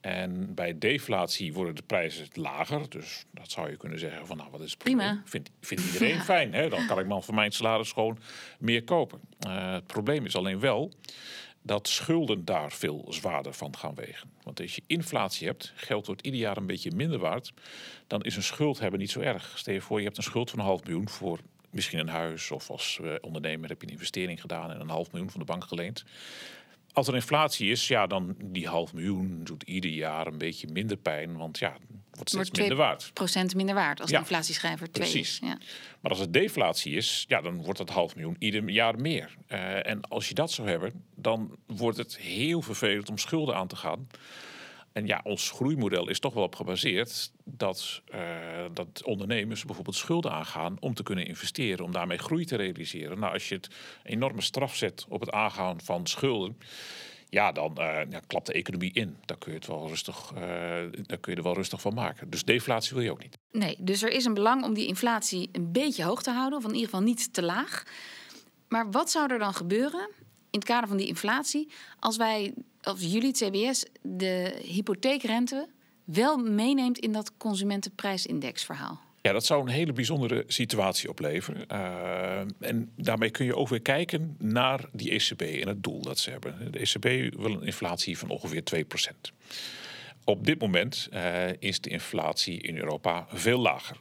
En 0.00 0.54
bij 0.54 0.78
deflatie 0.78 1.52
worden 1.52 1.74
de 1.74 1.82
prijzen 1.82 2.26
lager. 2.32 2.88
Dus 2.88 3.24
dat 3.30 3.50
zou 3.50 3.70
je 3.70 3.76
kunnen 3.76 3.98
zeggen 3.98 4.26
van 4.26 4.36
nou 4.36 4.50
wat 4.50 4.60
is 4.60 4.70
het 4.70 4.78
Prima. 4.78 5.22
Vindt, 5.24 5.50
vindt 5.60 5.84
iedereen 5.84 6.20
fijn. 6.34 6.52
Hè? 6.54 6.68
Dan 6.68 6.86
kan 6.86 6.98
ik 6.98 7.06
man 7.06 7.22
van 7.22 7.34
mijn 7.34 7.52
salaris 7.52 7.92
gewoon 7.92 8.18
meer 8.58 8.84
kopen. 8.84 9.20
Uh, 9.46 9.72
het 9.72 9.86
probleem 9.86 10.24
is 10.24 10.36
alleen 10.36 10.60
wel 10.60 10.92
dat 11.62 11.88
schulden 11.88 12.44
daar 12.44 12.72
veel 12.72 13.06
zwaarder 13.08 13.54
van 13.54 13.76
gaan 13.76 13.94
wegen. 13.94 14.30
Want 14.42 14.60
als 14.60 14.74
je 14.74 14.82
inflatie 14.86 15.46
hebt, 15.46 15.72
geld 15.76 16.06
wordt 16.06 16.22
ieder 16.22 16.40
jaar 16.40 16.56
een 16.56 16.66
beetje 16.66 16.90
minder 16.90 17.18
waard, 17.18 17.52
dan 18.06 18.22
is 18.22 18.36
een 18.36 18.42
schuld 18.42 18.78
hebben 18.78 19.00
niet 19.00 19.10
zo 19.10 19.20
erg. 19.20 19.52
Stel 19.58 19.74
je 19.74 19.80
voor, 19.80 19.98
je 19.98 20.04
hebt 20.04 20.16
een 20.16 20.22
schuld 20.22 20.50
van 20.50 20.58
een 20.58 20.64
half 20.64 20.84
miljoen 20.84 21.08
voor 21.08 21.38
misschien 21.70 21.98
een 21.98 22.08
huis 22.08 22.50
of 22.50 22.70
als 22.70 22.98
uh, 23.02 23.14
ondernemer 23.20 23.68
heb 23.68 23.80
je 23.80 23.86
een 23.86 23.92
investering 23.92 24.40
gedaan 24.40 24.70
en 24.70 24.80
een 24.80 24.88
half 24.88 25.12
miljoen 25.12 25.30
van 25.30 25.40
de 25.40 25.46
bank 25.46 25.64
geleend. 25.64 26.04
Als 26.92 27.08
er 27.08 27.14
inflatie 27.14 27.70
is, 27.70 27.88
ja, 27.88 28.06
dan 28.06 28.34
die 28.44 28.68
half 28.68 28.92
miljoen 28.92 29.44
doet 29.44 29.62
ieder 29.62 29.90
jaar 29.90 30.26
een 30.26 30.38
beetje 30.38 30.68
minder 30.72 30.96
pijn. 30.96 31.36
Want 31.36 31.58
ja, 31.58 31.76
wordt 32.12 32.30
steeds 32.30 32.58
minder 32.58 32.76
waard. 32.76 33.10
procent 33.14 33.54
minder 33.54 33.74
waard 33.74 34.00
als 34.00 34.10
de 34.10 34.16
inflatieschrijver 34.16 34.92
2 34.92 35.08
Precies. 35.08 35.38
Ja. 35.42 35.58
Maar 36.00 36.10
als 36.10 36.20
het 36.20 36.32
deflatie 36.32 36.96
is, 36.96 37.24
ja, 37.28 37.40
dan 37.40 37.62
wordt 37.62 37.78
dat 37.78 37.90
half 37.90 38.14
miljoen 38.14 38.36
ieder 38.38 38.68
jaar 38.70 39.00
meer. 39.00 39.36
Uh, 39.48 39.86
en 39.86 40.00
als 40.00 40.28
je 40.28 40.34
dat 40.34 40.52
zou 40.52 40.68
hebben, 40.68 41.04
dan 41.14 41.56
wordt 41.66 41.98
het 41.98 42.18
heel 42.18 42.62
vervelend 42.62 43.08
om 43.08 43.18
schulden 43.18 43.54
aan 43.56 43.68
te 43.68 43.76
gaan. 43.76 44.06
En 44.92 45.06
ja, 45.06 45.20
ons 45.24 45.50
groeimodel 45.50 46.08
is 46.08 46.20
toch 46.20 46.34
wel 46.34 46.42
op 46.42 46.56
gebaseerd 46.56 47.32
dat, 47.44 48.02
uh, 48.14 48.20
dat 48.72 49.02
ondernemers 49.04 49.64
bijvoorbeeld 49.64 49.96
schulden 49.96 50.32
aangaan 50.32 50.76
om 50.80 50.94
te 50.94 51.02
kunnen 51.02 51.26
investeren, 51.26 51.84
om 51.84 51.92
daarmee 51.92 52.18
groei 52.18 52.44
te 52.44 52.56
realiseren. 52.56 53.18
Nou, 53.18 53.32
als 53.32 53.48
je 53.48 53.54
het 53.54 53.68
enorme 54.02 54.40
straf 54.40 54.76
zet 54.76 55.04
op 55.08 55.20
het 55.20 55.30
aangaan 55.30 55.80
van 55.80 56.06
schulden, 56.06 56.58
ja, 57.28 57.52
dan 57.52 57.72
ja, 58.10 58.20
klapt 58.26 58.46
de 58.46 58.52
economie 58.52 58.92
in. 58.92 59.16
Daar 59.24 59.38
kun 59.38 59.52
je, 59.52 59.58
het 59.58 59.66
wel 59.66 59.88
rustig, 59.88 60.32
uh, 60.34 60.40
daar 61.02 61.18
kun 61.20 61.32
je 61.32 61.36
er 61.36 61.42
wel 61.42 61.54
rustig 61.54 61.80
van 61.80 61.94
maken. 61.94 62.30
Dus 62.30 62.44
deflatie 62.44 62.94
wil 62.94 63.04
je 63.04 63.10
ook 63.10 63.22
niet. 63.22 63.38
Nee, 63.52 63.76
dus 63.78 64.02
er 64.02 64.10
is 64.10 64.24
een 64.24 64.34
belang 64.34 64.64
om 64.64 64.74
die 64.74 64.86
inflatie 64.86 65.48
een 65.52 65.72
beetje 65.72 66.04
hoog 66.04 66.22
te 66.22 66.30
houden, 66.30 66.58
of 66.58 66.64
in 66.64 66.74
ieder 66.74 66.88
geval 66.88 67.02
niet 67.02 67.32
te 67.32 67.42
laag. 67.42 67.84
Maar 68.68 68.90
wat 68.90 69.10
zou 69.10 69.32
er 69.32 69.38
dan 69.38 69.54
gebeuren 69.54 70.08
in 70.50 70.58
het 70.58 70.64
kader 70.64 70.88
van 70.88 70.96
die 70.96 71.06
inflatie 71.06 71.68
als 71.98 72.16
wij 72.16 72.54
of 72.84 73.00
jullie, 73.00 73.32
CBS, 73.32 73.84
de 74.02 74.60
hypotheekrente 74.64 75.68
wel 76.04 76.36
meeneemt 76.36 76.98
in 76.98 77.12
dat 77.12 77.32
consumentenprijsindexverhaal? 77.36 79.00
Ja, 79.22 79.32
dat 79.32 79.44
zou 79.44 79.62
een 79.62 79.68
hele 79.68 79.92
bijzondere 79.92 80.44
situatie 80.46 81.08
opleveren. 81.08 81.64
Uh, 81.72 82.38
en 82.60 82.92
daarmee 82.96 83.30
kun 83.30 83.44
je 83.44 83.56
ook 83.56 83.68
weer 83.68 83.82
kijken 83.82 84.36
naar 84.38 84.84
die 84.92 85.10
ECB 85.10 85.40
en 85.40 85.68
het 85.68 85.82
doel 85.82 86.02
dat 86.02 86.18
ze 86.18 86.30
hebben. 86.30 86.72
De 86.72 86.78
ECB 86.78 87.34
wil 87.36 87.52
een 87.52 87.62
inflatie 87.62 88.18
van 88.18 88.28
ongeveer 88.28 88.62
2%. 88.74 89.34
Op 90.24 90.46
dit 90.46 90.60
moment 90.60 91.08
uh, 91.12 91.52
is 91.58 91.80
de 91.80 91.90
inflatie 91.90 92.60
in 92.60 92.76
Europa 92.76 93.26
veel 93.28 93.58
lager. 93.58 93.96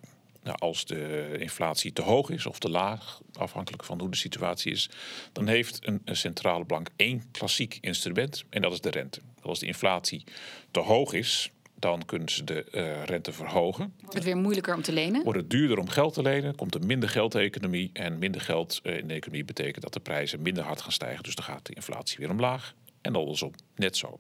Nou, 0.50 0.62
als 0.62 0.86
de 0.86 1.36
inflatie 1.40 1.94
te 1.94 2.02
hoog 2.02 2.30
is 2.30 2.46
of 2.46 2.60
te 2.60 2.70
laag, 2.70 3.22
afhankelijk 3.34 3.84
van 3.84 4.00
hoe 4.00 4.10
de 4.10 4.18
situatie 4.18 4.72
is, 4.72 4.90
dan 5.32 5.48
heeft 5.48 5.88
een, 5.88 6.02
een 6.06 6.16
centrale 6.16 6.66
bank 6.66 6.90
één 6.96 7.24
klassiek 7.32 7.78
instrument 7.82 8.44
en 8.50 8.62
dat 8.62 8.72
is 8.72 8.82
de 8.82 8.90
rente. 8.90 9.20
Als 9.42 9.60
de 9.60 9.66
inflatie 9.66 10.24
te 10.72 10.80
hoog 10.80 11.14
is, 11.14 11.52
dan 11.76 12.06
kunnen 12.06 12.30
ze 12.30 12.44
de 12.44 12.66
uh, 12.72 13.04
rente 13.04 13.32
verhogen. 13.32 13.94
Wordt 14.00 14.16
het 14.16 14.24
weer 14.24 14.38
moeilijker 14.38 14.76
om 14.76 14.82
te 14.82 14.92
lenen? 14.92 15.24
Wordt 15.24 15.40
het 15.40 15.50
duurder 15.50 15.78
om 15.78 15.90
geld 15.90 16.14
te 16.14 16.22
lenen, 16.22 16.56
komt 16.56 16.76
er 16.76 16.86
minder 16.86 17.10
geld 17.10 17.34
in 17.34 17.40
de 17.40 17.46
economie. 17.46 17.90
En 17.94 18.18
minder 18.18 18.42
geld 18.42 18.80
uh, 18.84 18.98
in 18.98 19.08
de 19.08 19.14
economie 19.14 19.46
betekent 19.46 19.84
dat 19.84 19.94
de 19.94 20.00
prijzen 20.00 20.42
minder 20.42 20.64
hard 20.64 20.82
gaan 20.82 20.92
stijgen. 20.92 21.24
Dus 21.24 21.36
dan 21.36 21.46
gaat 21.46 21.66
de 21.66 21.74
inflatie 21.74 22.18
weer 22.18 22.30
omlaag. 22.30 22.74
En 23.02 23.16
andersom, 23.16 23.52
net 23.76 23.98
zo. 23.98 24.20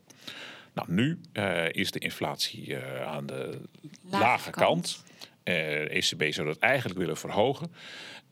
Nou, 0.73 0.91
nu 0.91 1.19
uh, 1.33 1.69
is 1.71 1.91
de 1.91 1.99
inflatie 1.99 2.77
aan 3.05 3.25
de 3.25 3.61
lage, 4.01 4.23
lage 4.23 4.49
kant. 4.49 4.65
kant. 4.65 5.03
De 5.43 5.87
ECB 5.89 6.33
zou 6.33 6.47
dat 6.47 6.57
eigenlijk 6.57 6.99
willen 6.99 7.17
verhogen. 7.17 7.71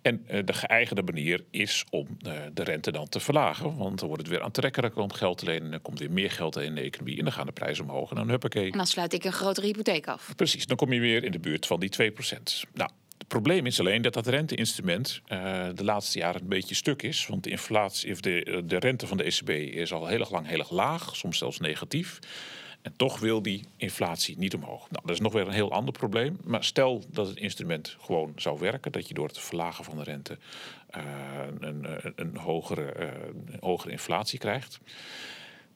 En 0.01 0.25
uh, 0.31 0.39
de 0.45 0.53
geëigende 0.53 1.01
manier 1.01 1.43
is 1.51 1.85
om 1.89 2.07
uh, 2.27 2.33
de 2.53 2.63
rente 2.63 2.91
dan 2.91 3.09
te 3.09 3.19
verlagen. 3.19 3.77
Want 3.77 3.99
dan 3.99 4.07
wordt 4.07 4.23
het 4.23 4.31
weer 4.31 4.43
aantrekkelijker 4.43 5.01
om 5.01 5.13
geld 5.13 5.37
te 5.37 5.45
lenen. 5.45 5.63
En 5.63 5.71
dan 5.71 5.81
komt 5.81 5.99
weer 5.99 6.11
meer 6.11 6.31
geld 6.31 6.57
in 6.57 6.75
de 6.75 6.81
economie. 6.81 7.17
En 7.17 7.23
dan 7.23 7.33
gaan 7.33 7.45
de 7.45 7.51
prijzen 7.51 7.83
omhoog. 7.83 8.09
En 8.09 8.15
dan 8.15 8.29
huppakee. 8.29 8.71
En 8.71 8.77
dan 8.77 8.87
sluit 8.87 9.13
ik 9.13 9.23
een 9.23 9.31
grotere 9.31 9.67
hypotheek 9.67 10.07
af. 10.07 10.33
Precies, 10.35 10.65
dan 10.65 10.77
kom 10.77 10.93
je 10.93 10.99
weer 10.99 11.23
in 11.23 11.31
de 11.31 11.39
buurt 11.39 11.65
van 11.65 11.79
die 11.79 12.11
2%. 12.11 12.13
Nou, 12.73 12.89
het 13.17 13.27
probleem 13.27 13.65
is 13.65 13.79
alleen 13.79 14.01
dat 14.01 14.13
dat 14.13 14.27
renteinstrument 14.27 15.21
uh, 15.27 15.67
de 15.75 15.83
laatste 15.83 16.19
jaren 16.19 16.41
een 16.41 16.47
beetje 16.47 16.75
stuk 16.75 17.01
is. 17.01 17.27
Want 17.27 17.43
de, 17.43 17.49
inflatie, 17.49 18.11
of 18.11 18.21
de, 18.21 18.63
de 18.65 18.79
rente 18.79 19.07
van 19.07 19.17
de 19.17 19.23
ECB 19.23 19.49
is 19.49 19.93
al 19.93 20.07
heel 20.07 20.19
erg 20.19 20.31
lang 20.31 20.47
heel 20.47 20.59
erg 20.59 20.71
laag. 20.71 21.15
Soms 21.15 21.37
zelfs 21.37 21.59
negatief. 21.59 22.19
En 22.87 22.93
toch 22.95 23.19
wil 23.19 23.41
die 23.41 23.63
inflatie 23.77 24.37
niet 24.37 24.53
omhoog. 24.53 24.89
Nou, 24.89 25.05
dat 25.05 25.15
is 25.15 25.19
nog 25.19 25.33
weer 25.33 25.47
een 25.47 25.53
heel 25.53 25.71
ander 25.71 25.93
probleem. 25.93 26.37
Maar 26.43 26.63
stel 26.63 27.03
dat 27.11 27.27
het 27.27 27.37
instrument 27.37 27.95
gewoon 27.99 28.33
zou 28.35 28.59
werken, 28.59 28.91
dat 28.91 29.07
je 29.07 29.13
door 29.13 29.27
het 29.27 29.39
verlagen 29.39 29.83
van 29.83 29.97
de 29.97 30.03
rente 30.03 30.37
uh, 30.97 31.03
een, 31.59 31.83
een, 31.83 32.13
een, 32.15 32.37
hogere, 32.37 32.93
uh, 32.99 33.07
een 33.45 33.57
hogere 33.59 33.91
inflatie 33.91 34.39
krijgt. 34.39 34.79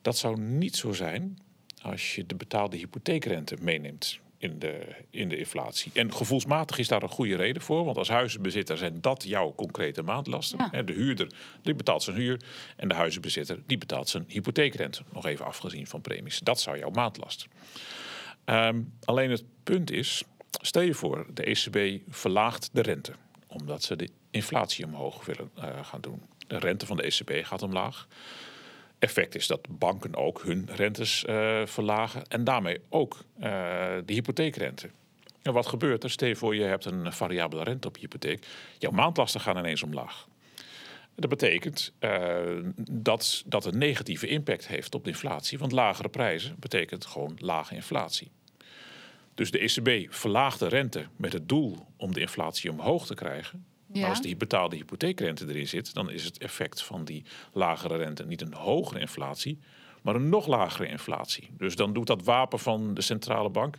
Dat 0.01 0.17
zou 0.17 0.39
niet 0.39 0.75
zo 0.75 0.91
zijn 0.91 1.37
als 1.81 2.15
je 2.15 2.25
de 2.25 2.35
betaalde 2.35 2.77
hypotheekrente 2.77 3.57
meeneemt 3.61 4.19
in 4.41 4.59
de, 4.59 4.87
in 5.09 5.29
de 5.29 5.37
inflatie. 5.37 5.91
En 5.93 6.13
gevoelsmatig 6.13 6.77
is 6.77 6.87
daar 6.87 7.03
een 7.03 7.09
goede 7.09 7.35
reden 7.35 7.61
voor. 7.61 7.85
Want 7.85 7.97
als 7.97 8.09
huizenbezitter 8.09 8.77
zijn 8.77 9.01
dat 9.01 9.23
jouw 9.23 9.53
concrete 9.55 10.03
maandlasten. 10.03 10.69
Ja. 10.71 10.81
De 10.81 10.93
huurder 10.93 11.27
die 11.61 11.75
betaalt 11.75 12.03
zijn 12.03 12.15
huur. 12.15 12.39
En 12.75 12.87
de 12.87 12.95
huizenbezitter 12.95 13.59
die 13.65 13.77
betaalt 13.77 14.09
zijn 14.09 14.25
hypotheekrente. 14.27 15.03
Nog 15.13 15.25
even 15.25 15.45
afgezien 15.45 15.87
van 15.87 16.01
premies. 16.01 16.39
Dat 16.39 16.59
zou 16.59 16.77
jouw 16.77 16.89
maandlast. 16.89 17.47
Um, 18.45 18.93
alleen 19.03 19.29
het 19.29 19.43
punt 19.63 19.91
is, 19.91 20.23
stel 20.61 20.81
je 20.81 20.93
voor, 20.93 21.25
de 21.33 21.43
ECB 21.43 22.01
verlaagt 22.09 22.69
de 22.73 22.81
rente. 22.81 23.13
Omdat 23.47 23.83
ze 23.83 23.95
de 23.95 24.09
inflatie 24.31 24.85
omhoog 24.85 25.25
willen 25.25 25.51
uh, 25.57 25.63
gaan 25.85 26.01
doen. 26.01 26.21
De 26.47 26.57
rente 26.57 26.85
van 26.85 26.97
de 26.97 27.03
ECB 27.03 27.45
gaat 27.45 27.61
omlaag 27.61 28.07
effect 29.01 29.35
is 29.35 29.47
dat 29.47 29.67
banken 29.69 30.15
ook 30.15 30.41
hun 30.43 30.69
rentes 30.75 31.25
uh, 31.29 31.65
verlagen 31.65 32.27
en 32.27 32.43
daarmee 32.43 32.81
ook 32.89 33.17
uh, 33.39 33.43
de 34.05 34.13
hypotheekrente. 34.13 34.89
En 35.41 35.53
wat 35.53 35.67
gebeurt 35.67 36.03
er? 36.03 36.09
Stel 36.09 36.35
voor 36.35 36.55
je 36.55 36.63
hebt 36.63 36.85
een 36.85 37.13
variabele 37.13 37.63
rente 37.63 37.87
op 37.87 37.95
je 37.95 38.01
hypotheek. 38.01 38.45
Jouw 38.77 38.91
maandlasten 38.91 39.41
gaan 39.41 39.57
ineens 39.57 39.83
omlaag. 39.83 40.27
Dat 41.15 41.29
betekent 41.29 41.93
uh, 41.99 42.39
dat 42.89 43.43
dat 43.45 43.65
een 43.65 43.77
negatieve 43.77 44.27
impact 44.27 44.67
heeft 44.67 44.95
op 44.95 45.03
de 45.03 45.09
inflatie. 45.09 45.57
Want 45.57 45.71
lagere 45.71 46.09
prijzen 46.09 46.55
betekent 46.59 47.05
gewoon 47.05 47.35
lage 47.39 47.75
inflatie. 47.75 48.31
Dus 49.35 49.51
de 49.51 49.59
ECB 49.59 50.13
verlaagt 50.13 50.59
de 50.59 50.67
rente 50.67 51.05
met 51.15 51.33
het 51.33 51.49
doel 51.49 51.85
om 51.97 52.13
de 52.13 52.19
inflatie 52.19 52.71
omhoog 52.71 53.05
te 53.05 53.13
krijgen. 53.13 53.65
Ja. 53.93 54.09
Als 54.09 54.21
die 54.21 54.35
betaalde 54.35 54.75
hypotheekrente 54.75 55.45
erin 55.47 55.67
zit, 55.67 55.93
dan 55.93 56.09
is 56.09 56.23
het 56.23 56.37
effect 56.37 56.83
van 56.83 57.05
die 57.05 57.23
lagere 57.53 57.97
rente 57.97 58.25
niet 58.25 58.41
een 58.41 58.53
hogere 58.53 58.99
inflatie, 58.99 59.59
maar 60.01 60.15
een 60.15 60.29
nog 60.29 60.47
lagere 60.47 60.87
inflatie. 60.87 61.49
Dus 61.57 61.75
dan 61.75 61.93
doet 61.93 62.07
dat 62.07 62.23
wapen 62.23 62.59
van 62.59 62.93
de 62.93 63.01
centrale 63.01 63.49
bank 63.49 63.77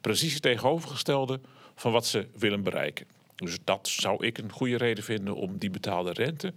precies 0.00 0.32
het 0.32 0.42
tegenovergestelde 0.42 1.40
van 1.74 1.92
wat 1.92 2.06
ze 2.06 2.26
willen 2.36 2.62
bereiken. 2.62 3.06
Dus 3.36 3.58
dat 3.64 3.88
zou 3.88 4.26
ik 4.26 4.38
een 4.38 4.52
goede 4.52 4.76
reden 4.76 5.04
vinden 5.04 5.34
om 5.34 5.58
die 5.58 5.70
betaalde 5.70 6.12
rente 6.12 6.52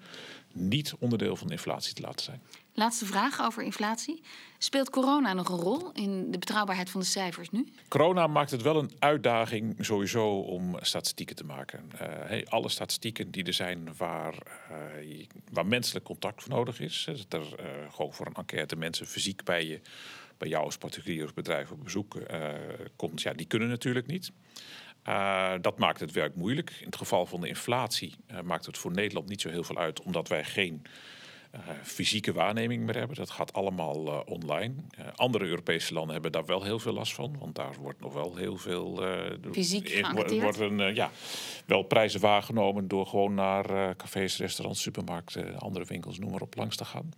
niet 0.53 0.93
onderdeel 0.99 1.35
van 1.35 1.47
de 1.47 1.53
inflatie 1.53 1.93
te 1.93 2.01
laten 2.01 2.25
zijn. 2.25 2.41
Laatste 2.77 3.05
vraag 3.05 3.41
over 3.41 3.63
inflatie. 3.63 4.21
Speelt 4.57 4.89
corona 4.89 5.33
nog 5.33 5.49
een 5.49 5.59
rol 5.59 5.91
in 5.91 6.31
de 6.31 6.37
betrouwbaarheid 6.37 6.89
van 6.89 6.99
de 6.99 7.05
cijfers 7.05 7.49
nu? 7.49 7.67
Corona 7.87 8.27
maakt 8.27 8.51
het 8.51 8.61
wel 8.61 8.75
een 8.75 8.91
uitdaging 8.99 9.75
sowieso 9.79 10.39
om 10.39 10.77
statistieken 10.81 11.35
te 11.35 11.43
maken. 11.43 11.89
Hey, 11.97 12.45
alle 12.49 12.69
statistieken 12.69 13.31
die 13.31 13.43
er 13.43 13.53
zijn 13.53 13.95
waar, 13.97 14.33
uh, 15.01 15.25
waar 15.51 15.65
menselijk 15.65 16.05
contact 16.05 16.43
voor 16.43 16.51
nodig 16.51 16.79
is. 16.79 17.07
Dat 17.27 17.41
er 17.41 17.59
uh, 17.59 17.93
gewoon 17.93 18.13
voor 18.13 18.25
een 18.25 18.33
enquête 18.33 18.75
mensen 18.75 19.07
fysiek 19.07 19.43
bij 19.43 19.65
je, 19.65 19.81
bij 20.37 20.47
jou 20.47 20.65
als 20.65 20.77
particulier 20.77 21.31
bedrijf 21.33 21.71
op 21.71 21.83
bezoek 21.83 22.17
komt. 22.95 23.21
Ja, 23.21 23.33
die 23.33 23.47
kunnen 23.47 23.69
natuurlijk 23.69 24.07
niet. 24.07 24.31
Dat 25.61 25.79
maakt 25.79 25.99
het 25.99 26.11
werk 26.11 26.35
moeilijk. 26.35 26.69
In 26.79 26.85
het 26.85 26.95
geval 26.95 27.25
van 27.25 27.41
de 27.41 27.47
inflatie 27.47 28.15
maakt 28.43 28.65
het 28.65 28.77
voor 28.77 28.91
Nederland 28.91 29.27
niet 29.27 29.41
zo 29.41 29.49
heel 29.49 29.63
veel 29.63 29.77
uit, 29.77 30.01
omdat 30.01 30.27
wij 30.27 30.43
geen 30.43 30.81
fysieke 31.83 32.33
waarneming 32.33 32.83
meer 32.85 32.97
hebben. 32.97 33.15
Dat 33.17 33.29
gaat 33.29 33.53
allemaal 33.53 34.23
online. 34.25 34.73
andere 35.15 35.45
Europese 35.45 35.93
landen 35.93 36.13
hebben 36.13 36.31
daar 36.31 36.45
wel 36.45 36.63
heel 36.63 36.79
veel 36.79 36.93
last 36.93 37.13
van, 37.13 37.35
want 37.39 37.55
daar 37.55 37.75
wordt 37.79 37.99
nog 37.99 38.13
wel 38.13 38.35
heel 38.35 38.57
veel. 38.57 39.03
Fysiek 39.51 40.07
worden 40.11 40.95
ja, 40.95 41.11
wel 41.65 41.83
prijzen 41.83 42.19
waargenomen 42.19 42.87
door 42.87 43.07
gewoon 43.07 43.33
naar 43.33 43.95
cafés, 43.95 44.37
restaurants, 44.37 44.81
supermarkten, 44.81 45.59
andere 45.59 45.85
winkels, 45.85 46.19
noem 46.19 46.31
maar 46.31 46.41
op, 46.41 46.55
langs 46.55 46.75
te 46.75 46.85
gaan. 46.85 47.09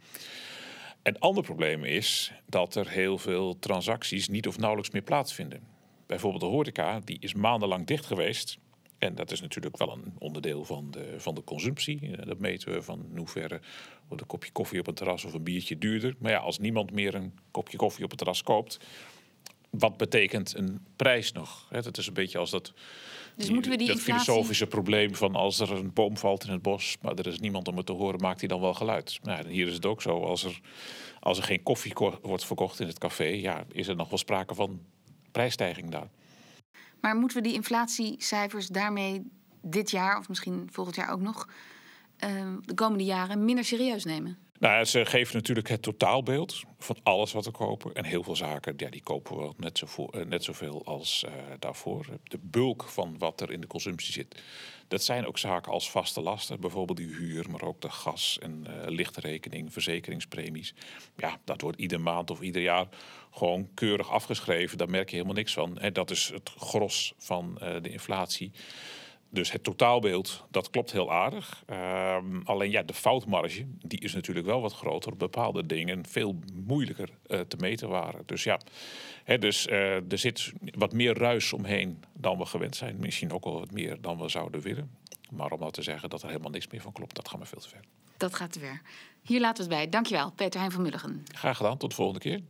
Een 1.03 1.19
ander 1.19 1.43
probleem 1.43 1.83
is 1.83 2.31
dat 2.45 2.75
er 2.75 2.89
heel 2.89 3.17
veel 3.17 3.59
transacties 3.59 4.27
niet 4.27 4.47
of 4.47 4.57
nauwelijks 4.57 4.91
meer 4.91 5.01
plaatsvinden 5.01 5.75
bijvoorbeeld 6.07 6.43
de 6.43 6.49
horeca, 6.49 6.99
die 7.03 7.17
is 7.19 7.33
maandenlang 7.33 7.87
dicht 7.87 8.05
geweest. 8.05 8.57
En 8.97 9.15
dat 9.15 9.31
is 9.31 9.41
natuurlijk 9.41 9.77
wel 9.77 9.91
een 9.91 10.13
onderdeel 10.19 10.65
van 10.65 10.91
de, 10.91 11.15
van 11.17 11.35
de 11.35 11.43
consumptie. 11.43 11.99
Eh, 12.17 12.25
dat 12.25 12.39
meten 12.39 12.73
we 12.73 12.81
van 12.81 13.05
in 13.09 13.17
hoeverre 13.17 13.59
wordt 14.07 14.21
een 14.21 14.29
kopje 14.29 14.51
koffie 14.51 14.79
op 14.79 14.87
een 14.87 14.93
terras 14.93 15.25
of 15.25 15.33
een 15.33 15.43
biertje 15.43 15.77
duurder. 15.77 16.15
Maar 16.19 16.31
ja, 16.31 16.37
als 16.37 16.59
niemand 16.59 16.91
meer 16.91 17.15
een 17.15 17.33
kopje 17.51 17.77
koffie 17.77 18.03
op 18.03 18.09
het 18.09 18.19
terras 18.19 18.43
koopt, 18.43 18.79
wat 19.69 19.97
betekent 19.97 20.55
een 20.55 20.85
prijs 20.95 21.31
nog? 21.31 21.67
Dat 21.69 21.97
is 21.97 22.07
een 22.07 22.13
beetje 22.13 22.37
als 22.37 22.49
dat, 22.49 22.73
dus 23.35 23.49
moeten 23.49 23.71
we 23.71 23.77
die 23.77 23.87
dat 23.87 23.99
filosofische 23.99 24.67
probleem 24.67 25.15
van 25.15 25.35
als 25.35 25.59
er 25.59 25.71
een 25.71 25.93
boom 25.93 26.17
valt 26.17 26.45
in 26.45 26.51
het 26.51 26.61
bos, 26.61 26.97
maar 27.01 27.13
er 27.13 27.27
is 27.27 27.39
niemand 27.39 27.67
om 27.67 27.77
het 27.77 27.85
te 27.85 27.91
horen, 27.91 28.19
maakt 28.19 28.39
hij 28.39 28.47
dan 28.49 28.61
wel 28.61 28.73
geluid? 28.73 29.19
Nou, 29.23 29.49
hier 29.49 29.67
is 29.67 29.73
het 29.73 29.85
ook 29.85 30.01
zo. 30.01 30.23
Als 30.23 30.43
er, 30.43 30.61
als 31.19 31.37
er 31.37 31.43
geen 31.43 31.63
koffie 31.63 31.93
wordt 32.21 32.45
verkocht 32.45 32.79
in 32.79 32.87
het 32.87 32.97
café, 32.97 33.23
ja, 33.23 33.65
is 33.71 33.87
er 33.87 33.95
nog 33.95 34.09
wel 34.09 34.17
sprake 34.17 34.55
van 34.55 34.81
prijsstijging 35.31 35.89
daar. 35.89 36.09
Maar 36.99 37.15
moeten 37.15 37.37
we 37.37 37.43
die 37.43 37.53
inflatiecijfers 37.53 38.67
daarmee 38.67 39.31
dit 39.61 39.91
jaar 39.91 40.17
of 40.17 40.29
misschien 40.29 40.69
volgend 40.71 40.95
jaar 40.95 41.11
ook 41.11 41.21
nog 41.21 41.47
uh, 42.19 42.29
de 42.65 42.73
komende 42.73 43.03
jaren 43.03 43.45
minder 43.45 43.65
serieus 43.65 44.05
nemen? 44.05 44.37
Nou, 44.59 44.85
ze 44.85 45.05
geven 45.05 45.35
natuurlijk 45.35 45.67
het 45.67 45.81
totaalbeeld 45.81 46.63
van 46.79 46.97
alles 47.03 47.31
wat 47.31 47.45
we 47.45 47.51
kopen. 47.51 47.93
En 47.93 48.05
heel 48.05 48.23
veel 48.23 48.35
zaken, 48.35 48.73
ja, 48.77 48.89
die 48.89 49.03
kopen 49.03 49.37
we 49.37 49.53
net, 49.57 49.77
zo 49.77 49.85
voor, 49.85 50.15
uh, 50.15 50.25
net 50.25 50.43
zoveel 50.43 50.85
als 50.85 51.23
uh, 51.25 51.31
daarvoor. 51.59 52.05
De 52.23 52.39
bulk 52.41 52.83
van 52.83 53.15
wat 53.17 53.41
er 53.41 53.51
in 53.51 53.61
de 53.61 53.67
consumptie 53.67 54.13
zit. 54.13 54.41
Dat 54.87 55.03
zijn 55.03 55.25
ook 55.25 55.37
zaken 55.37 55.71
als 55.71 55.91
vaste 55.91 56.21
lasten. 56.21 56.59
Bijvoorbeeld 56.59 56.97
die 56.97 57.15
huur, 57.15 57.49
maar 57.51 57.61
ook 57.61 57.81
de 57.81 57.89
gas- 57.89 58.39
en 58.41 58.65
uh, 58.67 58.73
lichtrekening, 58.85 59.73
verzekeringspremies. 59.73 60.73
Ja, 61.15 61.39
dat 61.43 61.61
wordt 61.61 61.79
ieder 61.79 62.01
maand 62.01 62.31
of 62.31 62.41
ieder 62.41 62.61
jaar 62.61 62.87
gewoon 63.31 63.69
keurig 63.73 64.09
afgeschreven. 64.09 64.77
Daar 64.77 64.89
merk 64.89 65.09
je 65.09 65.15
helemaal 65.15 65.35
niks 65.35 65.53
van. 65.53 65.77
En 65.77 65.93
dat 65.93 66.11
is 66.11 66.31
het 66.33 66.49
gros 66.57 67.13
van 67.17 67.55
de 67.81 67.89
inflatie. 67.89 68.51
Dus 69.29 69.51
het 69.51 69.63
totaalbeeld, 69.63 70.45
dat 70.51 70.69
klopt 70.69 70.91
heel 70.91 71.11
aardig. 71.11 71.63
Uh, 71.69 72.17
alleen 72.43 72.71
ja, 72.71 72.83
de 72.83 72.93
foutmarge, 72.93 73.65
die 73.81 73.99
is 73.99 74.13
natuurlijk 74.13 74.45
wel 74.45 74.61
wat 74.61 74.73
groter. 74.73 75.17
Bepaalde 75.17 75.65
dingen 75.65 76.05
veel 76.05 76.39
moeilijker 76.53 77.09
uh, 77.27 77.39
te 77.39 77.57
meten 77.57 77.89
waren. 77.89 78.23
Dus 78.25 78.43
ja, 78.43 78.59
hè, 79.23 79.37
dus, 79.37 79.67
uh, 79.67 80.11
er 80.11 80.17
zit 80.17 80.51
wat 80.61 80.93
meer 80.93 81.17
ruis 81.17 81.53
omheen 81.53 82.03
dan 82.13 82.37
we 82.37 82.45
gewend 82.45 82.75
zijn. 82.75 82.95
Misschien 82.99 83.31
ook 83.31 83.43
wel 83.43 83.59
wat 83.59 83.71
meer 83.71 84.01
dan 84.01 84.17
we 84.17 84.29
zouden 84.29 84.61
willen. 84.61 84.91
Maar 85.31 85.51
om 85.51 85.59
nou 85.59 85.71
te 85.71 85.81
zeggen 85.81 86.09
dat 86.09 86.21
er 86.21 86.27
helemaal 86.27 86.51
niks 86.51 86.67
meer 86.67 86.81
van 86.81 86.91
klopt, 86.91 87.15
dat 87.15 87.29
gaat 87.29 87.39
me 87.39 87.45
veel 87.45 87.61
te 87.61 87.69
ver. 87.69 87.81
Dat 88.17 88.35
gaat 88.35 88.51
te 88.51 88.59
ver. 88.59 88.81
Hier 89.21 89.39
laten 89.39 89.67
we 89.67 89.69
het 89.69 89.79
bij. 89.81 89.89
Dankjewel, 89.89 90.31
Peter 90.31 90.59
Hein 90.59 90.71
van 90.71 90.81
Mulligen. 90.81 91.25
Graag 91.33 91.57
gedaan, 91.57 91.77
tot 91.77 91.89
de 91.89 91.95
volgende 91.95 92.19
keer. 92.19 92.41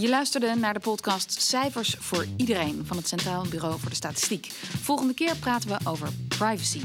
Je 0.00 0.08
luisterde 0.08 0.54
naar 0.54 0.74
de 0.74 0.80
podcast 0.80 1.42
Cijfers 1.42 1.96
voor 1.98 2.26
iedereen 2.36 2.82
van 2.86 2.96
het 2.96 3.08
Centraal 3.08 3.44
Bureau 3.50 3.78
voor 3.78 3.90
de 3.90 3.96
Statistiek. 3.96 4.46
Volgende 4.82 5.14
keer 5.14 5.36
praten 5.36 5.68
we 5.68 5.78
over 5.84 6.08
privacy. 6.28 6.80